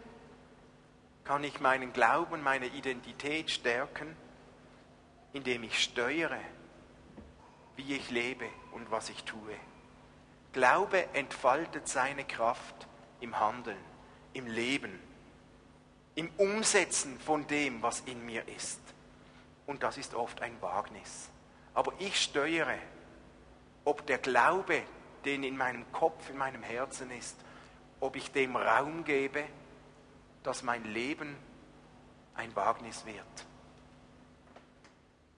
kann 1.30 1.44
ich 1.44 1.60
meinen 1.60 1.92
Glauben, 1.92 2.42
meine 2.42 2.66
Identität 2.66 3.52
stärken, 3.52 4.16
indem 5.32 5.62
ich 5.62 5.80
steuere, 5.80 6.40
wie 7.76 7.94
ich 7.94 8.10
lebe 8.10 8.46
und 8.72 8.90
was 8.90 9.10
ich 9.10 9.22
tue. 9.22 9.54
Glaube 10.52 11.04
entfaltet 11.12 11.86
seine 11.86 12.24
Kraft 12.24 12.88
im 13.20 13.38
Handeln, 13.38 13.78
im 14.32 14.48
Leben, 14.48 14.98
im 16.16 16.32
Umsetzen 16.36 17.20
von 17.20 17.46
dem, 17.46 17.80
was 17.80 18.00
in 18.00 18.26
mir 18.26 18.42
ist. 18.48 18.80
Und 19.66 19.84
das 19.84 19.98
ist 19.98 20.16
oft 20.16 20.42
ein 20.42 20.60
Wagnis. 20.60 21.30
Aber 21.74 21.92
ich 22.00 22.20
steuere, 22.20 22.78
ob 23.84 24.04
der 24.06 24.18
Glaube, 24.18 24.82
den 25.24 25.44
in 25.44 25.56
meinem 25.56 25.92
Kopf, 25.92 26.28
in 26.28 26.38
meinem 26.38 26.64
Herzen 26.64 27.08
ist, 27.12 27.36
ob 28.00 28.16
ich 28.16 28.32
dem 28.32 28.56
Raum 28.56 29.04
gebe, 29.04 29.44
dass 30.42 30.62
mein 30.62 30.84
Leben 30.84 31.36
ein 32.34 32.54
Wagnis 32.56 33.04
wird. 33.06 33.46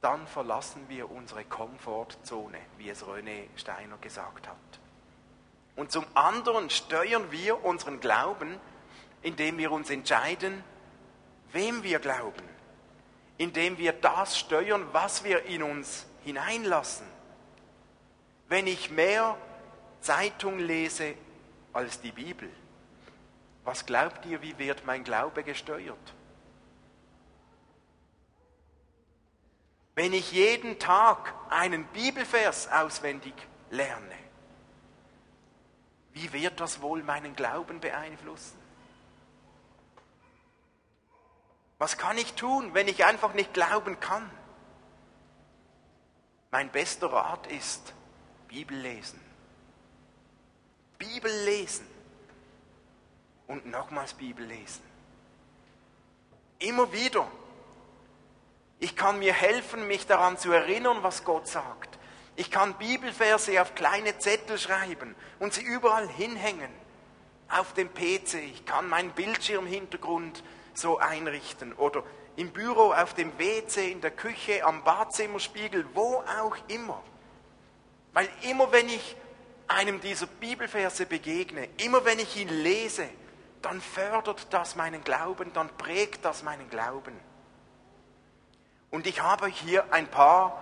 Dann 0.00 0.26
verlassen 0.26 0.84
wir 0.88 1.10
unsere 1.10 1.44
Komfortzone, 1.44 2.58
wie 2.76 2.90
es 2.90 3.04
René 3.04 3.46
Steiner 3.56 3.98
gesagt 3.98 4.48
hat. 4.48 4.56
Und 5.76 5.90
zum 5.90 6.04
anderen 6.14 6.70
steuern 6.70 7.30
wir 7.30 7.64
unseren 7.64 8.00
Glauben, 8.00 8.58
indem 9.22 9.58
wir 9.58 9.70
uns 9.72 9.90
entscheiden, 9.90 10.62
wem 11.52 11.82
wir 11.82 11.98
glauben, 11.98 12.42
indem 13.38 13.78
wir 13.78 13.92
das 13.92 14.38
steuern, 14.38 14.86
was 14.92 15.24
wir 15.24 15.44
in 15.44 15.62
uns 15.62 16.06
hineinlassen. 16.24 17.06
Wenn 18.48 18.66
ich 18.66 18.90
mehr 18.90 19.36
Zeitung 20.00 20.58
lese 20.58 21.14
als 21.72 22.00
die 22.00 22.12
Bibel. 22.12 22.50
Was 23.64 23.86
glaubt 23.86 24.26
ihr, 24.26 24.42
wie 24.42 24.58
wird 24.58 24.84
mein 24.86 25.04
Glaube 25.04 25.44
gesteuert? 25.44 26.14
Wenn 29.94 30.12
ich 30.12 30.32
jeden 30.32 30.78
Tag 30.78 31.34
einen 31.50 31.84
Bibelvers 31.86 32.68
auswendig 32.68 33.34
lerne, 33.70 34.16
wie 36.12 36.32
wird 36.32 36.60
das 36.60 36.80
wohl 36.80 37.02
meinen 37.02 37.36
Glauben 37.36 37.80
beeinflussen? 37.80 38.58
Was 41.78 41.98
kann 41.98 42.16
ich 42.16 42.34
tun, 42.34 42.74
wenn 42.74 42.88
ich 42.88 43.04
einfach 43.04 43.34
nicht 43.34 43.54
glauben 43.54 43.98
kann? 43.98 44.30
Mein 46.50 46.70
bester 46.70 47.12
Rat 47.12 47.46
ist 47.48 47.92
Bibel 48.48 48.78
lesen. 48.78 49.20
Und 53.52 53.66
nochmals 53.66 54.14
Bibel 54.14 54.46
lesen. 54.46 54.80
Immer 56.58 56.90
wieder. 56.90 57.30
Ich 58.80 58.96
kann 58.96 59.18
mir 59.18 59.34
helfen, 59.34 59.86
mich 59.86 60.06
daran 60.06 60.38
zu 60.38 60.52
erinnern, 60.52 61.02
was 61.02 61.22
Gott 61.22 61.46
sagt. 61.48 61.98
Ich 62.34 62.50
kann 62.50 62.72
Bibelverse 62.78 63.60
auf 63.60 63.74
kleine 63.74 64.16
Zettel 64.16 64.56
schreiben 64.56 65.14
und 65.38 65.52
sie 65.52 65.60
überall 65.60 66.08
hinhängen. 66.08 66.70
Auf 67.50 67.74
dem 67.74 67.92
PC. 67.92 68.36
Ich 68.36 68.64
kann 68.64 68.88
meinen 68.88 69.10
Bildschirmhintergrund 69.10 70.42
so 70.72 70.96
einrichten 70.96 71.74
oder 71.74 72.04
im 72.36 72.52
Büro, 72.52 72.94
auf 72.94 73.12
dem 73.12 73.38
WC, 73.38 73.92
in 73.92 74.00
der 74.00 74.12
Küche, 74.12 74.64
am 74.64 74.82
Badzimmerspiegel, 74.82 75.84
wo 75.92 76.24
auch 76.40 76.56
immer. 76.68 77.02
Weil 78.14 78.30
immer 78.48 78.72
wenn 78.72 78.88
ich 78.88 79.14
einem 79.68 80.00
dieser 80.00 80.26
Bibelverse 80.26 81.04
begegne, 81.04 81.68
immer 81.76 82.06
wenn 82.06 82.18
ich 82.18 82.38
ihn 82.38 82.48
lese, 82.48 83.10
dann 83.62 83.80
fördert 83.80 84.46
das 84.50 84.76
meinen 84.76 85.02
Glauben, 85.04 85.52
dann 85.52 85.68
prägt 85.76 86.24
das 86.24 86.42
meinen 86.42 86.68
Glauben. 86.68 87.18
Und 88.90 89.06
ich 89.06 89.22
habe 89.22 89.46
hier 89.46 89.92
ein 89.92 90.06
paar 90.08 90.60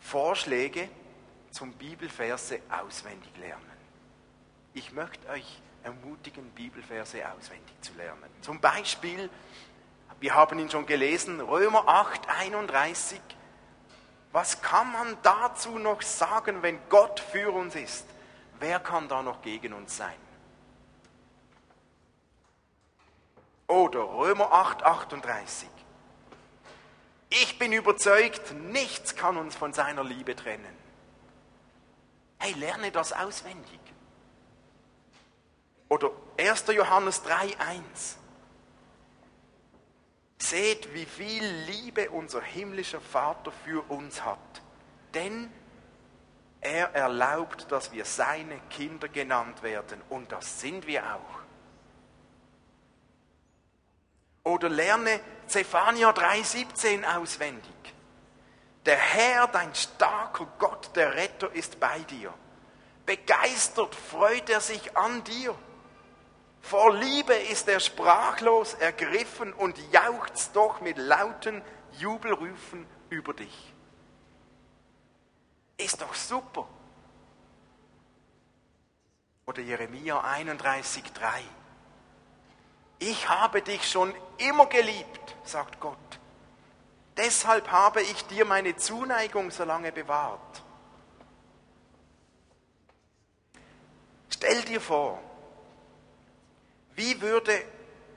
Vorschläge 0.00 0.88
zum 1.50 1.72
Bibelverse 1.72 2.60
auswendig 2.70 3.36
lernen. 3.38 3.64
Ich 4.74 4.92
möchte 4.92 5.28
euch 5.28 5.60
ermutigen, 5.82 6.50
Bibelverse 6.50 7.22
auswendig 7.32 7.74
zu 7.80 7.92
lernen. 7.94 8.30
Zum 8.42 8.60
Beispiel, 8.60 9.28
wir 10.20 10.34
haben 10.34 10.58
ihn 10.58 10.70
schon 10.70 10.86
gelesen, 10.86 11.40
Römer 11.40 11.88
8, 11.88 12.28
31. 12.28 13.20
Was 14.30 14.60
kann 14.60 14.92
man 14.92 15.16
dazu 15.22 15.78
noch 15.78 16.02
sagen, 16.02 16.62
wenn 16.62 16.78
Gott 16.88 17.18
für 17.18 17.52
uns 17.52 17.74
ist? 17.74 18.06
Wer 18.60 18.78
kann 18.78 19.08
da 19.08 19.22
noch 19.22 19.42
gegen 19.42 19.72
uns 19.72 19.96
sein? 19.96 20.27
Oder 23.68 24.00
Römer 24.00 24.50
8, 24.50 24.82
38. 24.82 25.68
Ich 27.30 27.58
bin 27.58 27.72
überzeugt, 27.72 28.52
nichts 28.54 29.14
kann 29.14 29.36
uns 29.36 29.54
von 29.54 29.74
seiner 29.74 30.02
Liebe 30.02 30.34
trennen. 30.34 30.76
Hey, 32.38 32.52
lerne 32.54 32.90
das 32.90 33.12
auswendig. 33.12 33.80
Oder 35.90 36.10
1. 36.38 36.64
Johannes 36.68 37.22
3, 37.22 37.58
1. 37.58 38.18
Seht, 40.38 40.94
wie 40.94 41.04
viel 41.04 41.44
Liebe 41.66 42.10
unser 42.10 42.40
himmlischer 42.40 43.00
Vater 43.00 43.52
für 43.52 43.82
uns 43.90 44.24
hat. 44.24 44.38
Denn 45.12 45.52
er 46.60 46.94
erlaubt, 46.94 47.70
dass 47.70 47.92
wir 47.92 48.04
seine 48.06 48.58
Kinder 48.70 49.08
genannt 49.08 49.62
werden. 49.62 50.00
Und 50.08 50.32
das 50.32 50.60
sind 50.60 50.86
wir 50.86 51.02
auch. 51.14 51.37
Oder 54.48 54.70
lerne 54.70 55.20
Zephania 55.46 56.08
3,17 56.08 57.04
auswendig. 57.04 57.74
Der 58.86 58.96
Herr, 58.96 59.46
dein 59.48 59.74
starker 59.74 60.46
Gott, 60.58 60.90
der 60.96 61.14
Retter, 61.14 61.52
ist 61.52 61.78
bei 61.78 61.98
dir. 61.98 62.32
Begeistert 63.04 63.94
freut 63.94 64.48
er 64.48 64.62
sich 64.62 64.96
an 64.96 65.22
dir. 65.24 65.54
Vor 66.62 66.94
Liebe 66.94 67.34
ist 67.34 67.68
er 67.68 67.78
sprachlos 67.78 68.72
ergriffen 68.72 69.52
und 69.52 69.76
jauchzt 69.92 70.56
doch 70.56 70.80
mit 70.80 70.96
lauten 70.96 71.60
Jubelrufen 71.98 72.86
über 73.10 73.34
dich. 73.34 73.74
Ist 75.76 76.00
doch 76.00 76.14
super. 76.14 76.66
Oder 79.44 79.60
Jeremia 79.60 80.22
31,3. 80.24 81.42
Ich 82.98 83.28
habe 83.28 83.62
dich 83.62 83.88
schon 83.88 84.14
immer 84.38 84.66
geliebt, 84.66 85.36
sagt 85.44 85.80
Gott. 85.80 85.96
Deshalb 87.16 87.70
habe 87.70 88.02
ich 88.02 88.26
dir 88.26 88.44
meine 88.44 88.76
Zuneigung 88.76 89.50
so 89.50 89.64
lange 89.64 89.92
bewahrt. 89.92 90.62
Stell 94.30 94.62
dir 94.62 94.80
vor, 94.80 95.20
wie 96.94 97.20
würde 97.20 97.60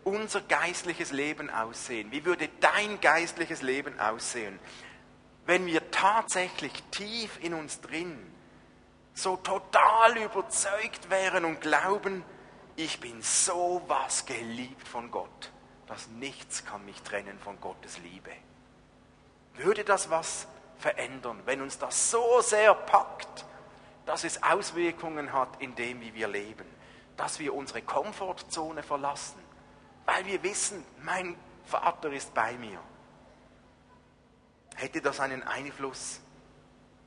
unser 0.03 0.41
geistliches 0.41 1.11
Leben 1.11 1.49
aussehen? 1.49 2.11
Wie 2.11 2.25
würde 2.25 2.49
dein 2.59 2.99
geistliches 3.01 3.61
Leben 3.61 3.99
aussehen, 3.99 4.59
wenn 5.45 5.65
wir 5.65 5.91
tatsächlich 5.91 6.71
tief 6.91 7.39
in 7.43 7.53
uns 7.53 7.81
drin 7.81 8.17
so 9.13 9.35
total 9.37 10.17
überzeugt 10.17 11.09
wären 11.09 11.45
und 11.45 11.61
glauben, 11.61 12.23
ich 12.75 12.99
bin 12.99 13.21
so 13.21 13.81
was 13.87 14.25
geliebt 14.25 14.87
von 14.87 15.11
Gott, 15.11 15.51
dass 15.87 16.07
nichts 16.07 16.65
kann 16.65 16.85
mich 16.85 17.01
trennen 17.01 17.37
von 17.39 17.59
Gottes 17.59 17.97
Liebe. 17.99 18.31
Würde 19.55 19.83
das 19.83 20.09
was 20.09 20.47
verändern, 20.77 21.41
wenn 21.45 21.61
uns 21.61 21.77
das 21.77 22.11
so 22.11 22.41
sehr 22.41 22.73
packt, 22.73 23.45
dass 24.05 24.23
es 24.23 24.41
Auswirkungen 24.41 25.31
hat 25.31 25.61
in 25.61 25.75
dem, 25.75 26.01
wie 26.01 26.13
wir 26.13 26.27
leben, 26.27 26.65
dass 27.17 27.39
wir 27.39 27.53
unsere 27.53 27.81
Komfortzone 27.81 28.83
verlassen, 28.83 29.39
weil 30.05 30.25
wir 30.25 30.41
wissen, 30.43 30.83
mein 31.03 31.35
Vater 31.65 32.11
ist 32.11 32.33
bei 32.33 32.53
mir. 32.53 32.79
Hätte 34.75 35.01
das 35.01 35.19
einen 35.19 35.43
Einfluss 35.43 36.21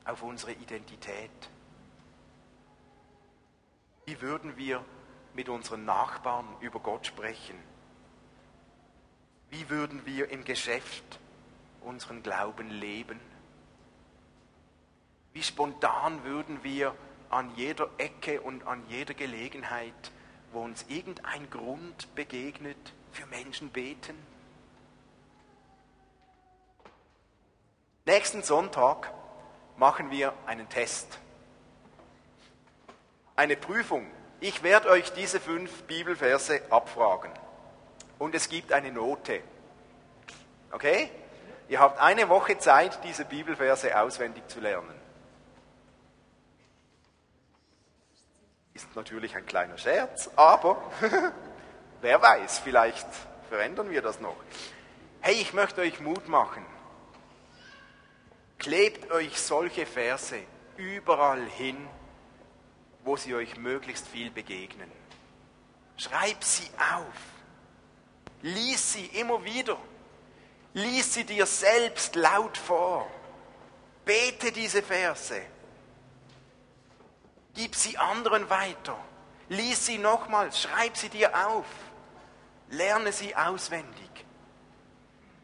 auf 0.05 0.21
unsere 0.23 0.53
Identität? 0.53 1.31
Wie 4.05 4.21
würden 4.21 4.55
wir 4.55 4.85
mit 5.35 5.49
unseren 5.49 5.85
Nachbarn 5.85 6.47
über 6.61 6.79
Gott 6.79 7.05
sprechen? 7.05 7.55
Wie 9.49 9.69
würden 9.69 10.05
wir 10.05 10.29
im 10.31 10.43
Geschäft 10.43 11.19
unseren 11.81 12.23
Glauben 12.23 12.69
leben? 12.69 13.19
Wie 15.33 15.43
spontan 15.43 16.23
würden 16.23 16.63
wir 16.63 16.95
an 17.29 17.53
jeder 17.55 17.89
Ecke 17.97 18.41
und 18.41 18.65
an 18.65 18.83
jeder 18.87 19.13
Gelegenheit, 19.13 20.11
wo 20.51 20.61
uns 20.61 20.85
irgendein 20.87 21.49
Grund 21.49 22.13
begegnet, 22.15 22.93
für 23.11 23.25
Menschen 23.27 23.69
beten? 23.69 24.15
Nächsten 28.05 28.43
Sonntag 28.43 29.11
machen 29.77 30.11
wir 30.11 30.33
einen 30.45 30.69
Test, 30.69 31.19
eine 33.35 33.57
Prüfung. 33.57 34.05
Ich 34.47 34.61
werde 34.61 34.89
euch 34.89 35.11
diese 35.11 35.39
fünf 35.39 35.71
Bibelverse 35.85 36.61
abfragen 36.69 37.31
und 38.19 38.35
es 38.35 38.47
gibt 38.47 38.71
eine 38.71 38.91
Note. 38.91 39.41
Okay? 40.71 41.09
Ihr 41.67 41.79
habt 41.79 41.99
eine 41.99 42.29
Woche 42.29 42.55
Zeit, 42.59 43.03
diese 43.03 43.25
Bibelverse 43.25 43.99
auswendig 43.99 44.47
zu 44.47 44.59
lernen. 44.59 44.93
Ist 48.75 48.95
natürlich 48.95 49.35
ein 49.35 49.47
kleiner 49.47 49.79
Scherz, 49.79 50.29
aber 50.35 50.77
wer 52.01 52.21
weiß, 52.21 52.59
vielleicht 52.59 53.07
verändern 53.49 53.89
wir 53.89 54.03
das 54.03 54.19
noch. 54.19 54.37
Hey, 55.21 55.41
ich 55.41 55.53
möchte 55.53 55.81
euch 55.81 55.99
Mut 56.01 56.27
machen. 56.27 56.63
Klebt 58.59 59.09
euch 59.09 59.41
solche 59.41 59.87
Verse 59.87 60.37
überall 60.77 61.43
hin, 61.45 61.89
wo 63.05 63.15
sie 63.15 63.35
euch 63.35 63.55
möglichst 63.55 64.07
viel 64.07 64.31
begegnen. 64.31 64.91
Schreib 65.95 66.43
sie 66.43 66.69
auf. 66.93 67.13
Lies 68.41 68.93
sie 68.93 69.05
immer 69.05 69.43
wieder. 69.45 69.77
Lies 70.73 71.13
sie 71.13 71.23
dir 71.23 71.45
selbst 71.45 72.15
laut 72.15 72.57
vor. 72.57 73.09
Bete 74.03 74.51
diese 74.51 74.81
Verse. 74.81 75.41
Gib 77.53 77.75
sie 77.75 77.97
anderen 77.97 78.49
weiter. 78.49 78.97
Lies 79.47 79.85
sie 79.85 79.99
nochmals, 79.99 80.61
schreib 80.61 80.97
sie 80.97 81.09
dir 81.09 81.47
auf. 81.47 81.65
Lerne 82.69 83.11
sie 83.11 83.35
auswendig. 83.35 84.09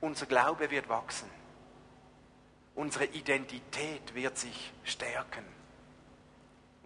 Unser 0.01 0.25
Glaube 0.25 0.69
wird 0.71 0.89
wachsen. 0.89 1.29
Unsere 2.73 3.05
Identität 3.05 4.13
wird 4.15 4.37
sich 4.37 4.73
stärken. 4.83 5.45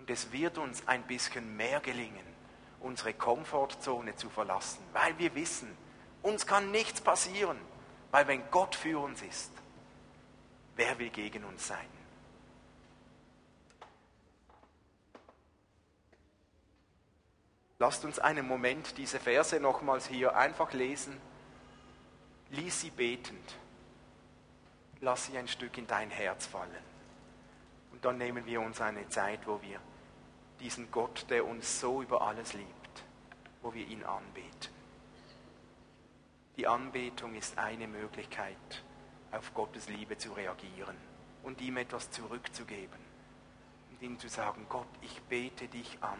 Und 0.05 0.11
es 0.11 0.31
wird 0.31 0.59
uns 0.59 0.87
ein 0.87 1.01
bisschen 1.01 1.57
mehr 1.57 1.79
gelingen, 1.79 2.27
unsere 2.79 3.15
Komfortzone 3.15 4.15
zu 4.15 4.29
verlassen, 4.29 4.83
weil 4.93 5.17
wir 5.17 5.33
wissen, 5.33 5.75
uns 6.21 6.45
kann 6.45 6.69
nichts 6.69 7.01
passieren, 7.01 7.57
weil 8.11 8.27
wenn 8.27 8.43
Gott 8.51 8.75
für 8.75 8.99
uns 8.99 9.23
ist, 9.23 9.51
wer 10.75 10.99
will 10.99 11.09
gegen 11.09 11.43
uns 11.43 11.65
sein? 11.65 11.87
Lasst 17.79 18.05
uns 18.05 18.19
einen 18.19 18.47
Moment 18.47 18.99
diese 18.99 19.19
Verse 19.19 19.59
nochmals 19.59 20.05
hier 20.05 20.37
einfach 20.37 20.71
lesen. 20.73 21.19
Lies 22.51 22.81
sie 22.81 22.91
betend. 22.91 23.55
Lass 25.01 25.25
sie 25.25 25.35
ein 25.39 25.47
Stück 25.47 25.79
in 25.79 25.87
dein 25.87 26.11
Herz 26.11 26.45
fallen. 26.45 26.69
Und 27.91 28.05
dann 28.05 28.19
nehmen 28.19 28.45
wir 28.45 28.61
uns 28.61 28.79
eine 28.81 29.09
Zeit, 29.09 29.47
wo 29.47 29.59
wir 29.63 29.81
diesen 30.59 30.91
Gott, 30.91 31.25
der 31.29 31.45
uns 31.45 31.79
so 31.79 32.01
über 32.01 32.21
alles 32.21 32.53
liebt, 32.53 33.03
wo 33.61 33.73
wir 33.73 33.85
ihn 33.87 34.03
anbeten. 34.03 34.73
Die 36.57 36.67
Anbetung 36.67 37.35
ist 37.35 37.57
eine 37.57 37.87
Möglichkeit, 37.87 38.83
auf 39.31 39.53
Gottes 39.53 39.89
Liebe 39.89 40.17
zu 40.17 40.31
reagieren 40.33 40.95
und 41.43 41.59
ihm 41.61 41.77
etwas 41.77 42.11
zurückzugeben 42.11 42.99
und 43.91 44.01
ihm 44.01 44.19
zu 44.19 44.29
sagen, 44.29 44.65
Gott, 44.69 44.87
ich 45.01 45.21
bete 45.23 45.67
dich 45.67 45.97
an 46.01 46.19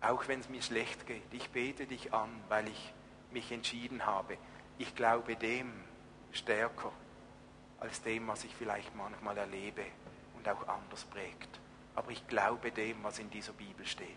auch 0.00 0.28
wenn 0.28 0.40
es 0.40 0.48
mir 0.48 0.62
schlecht 0.62 1.06
geht. 1.06 1.32
Ich 1.32 1.50
bete 1.50 1.86
dich 1.86 2.12
an, 2.14 2.30
weil 2.48 2.68
ich 2.68 2.94
mich 3.30 3.52
entschieden 3.52 4.06
habe. 4.06 4.36
Ich 4.78 4.94
glaube 4.94 5.36
dem 5.36 5.70
stärker 6.32 6.92
als 7.78 8.02
dem, 8.02 8.28
was 8.28 8.44
ich 8.44 8.54
vielleicht 8.54 8.94
manchmal 8.94 9.36
erlebe 9.36 9.84
und 10.36 10.48
auch 10.48 10.66
anders 10.68 11.04
prägt. 11.04 11.60
Aber 12.00 12.12
ich 12.12 12.26
glaube 12.28 12.70
dem, 12.70 13.04
was 13.04 13.18
in 13.18 13.28
dieser 13.28 13.52
Bibel 13.52 13.84
steht. 13.84 14.08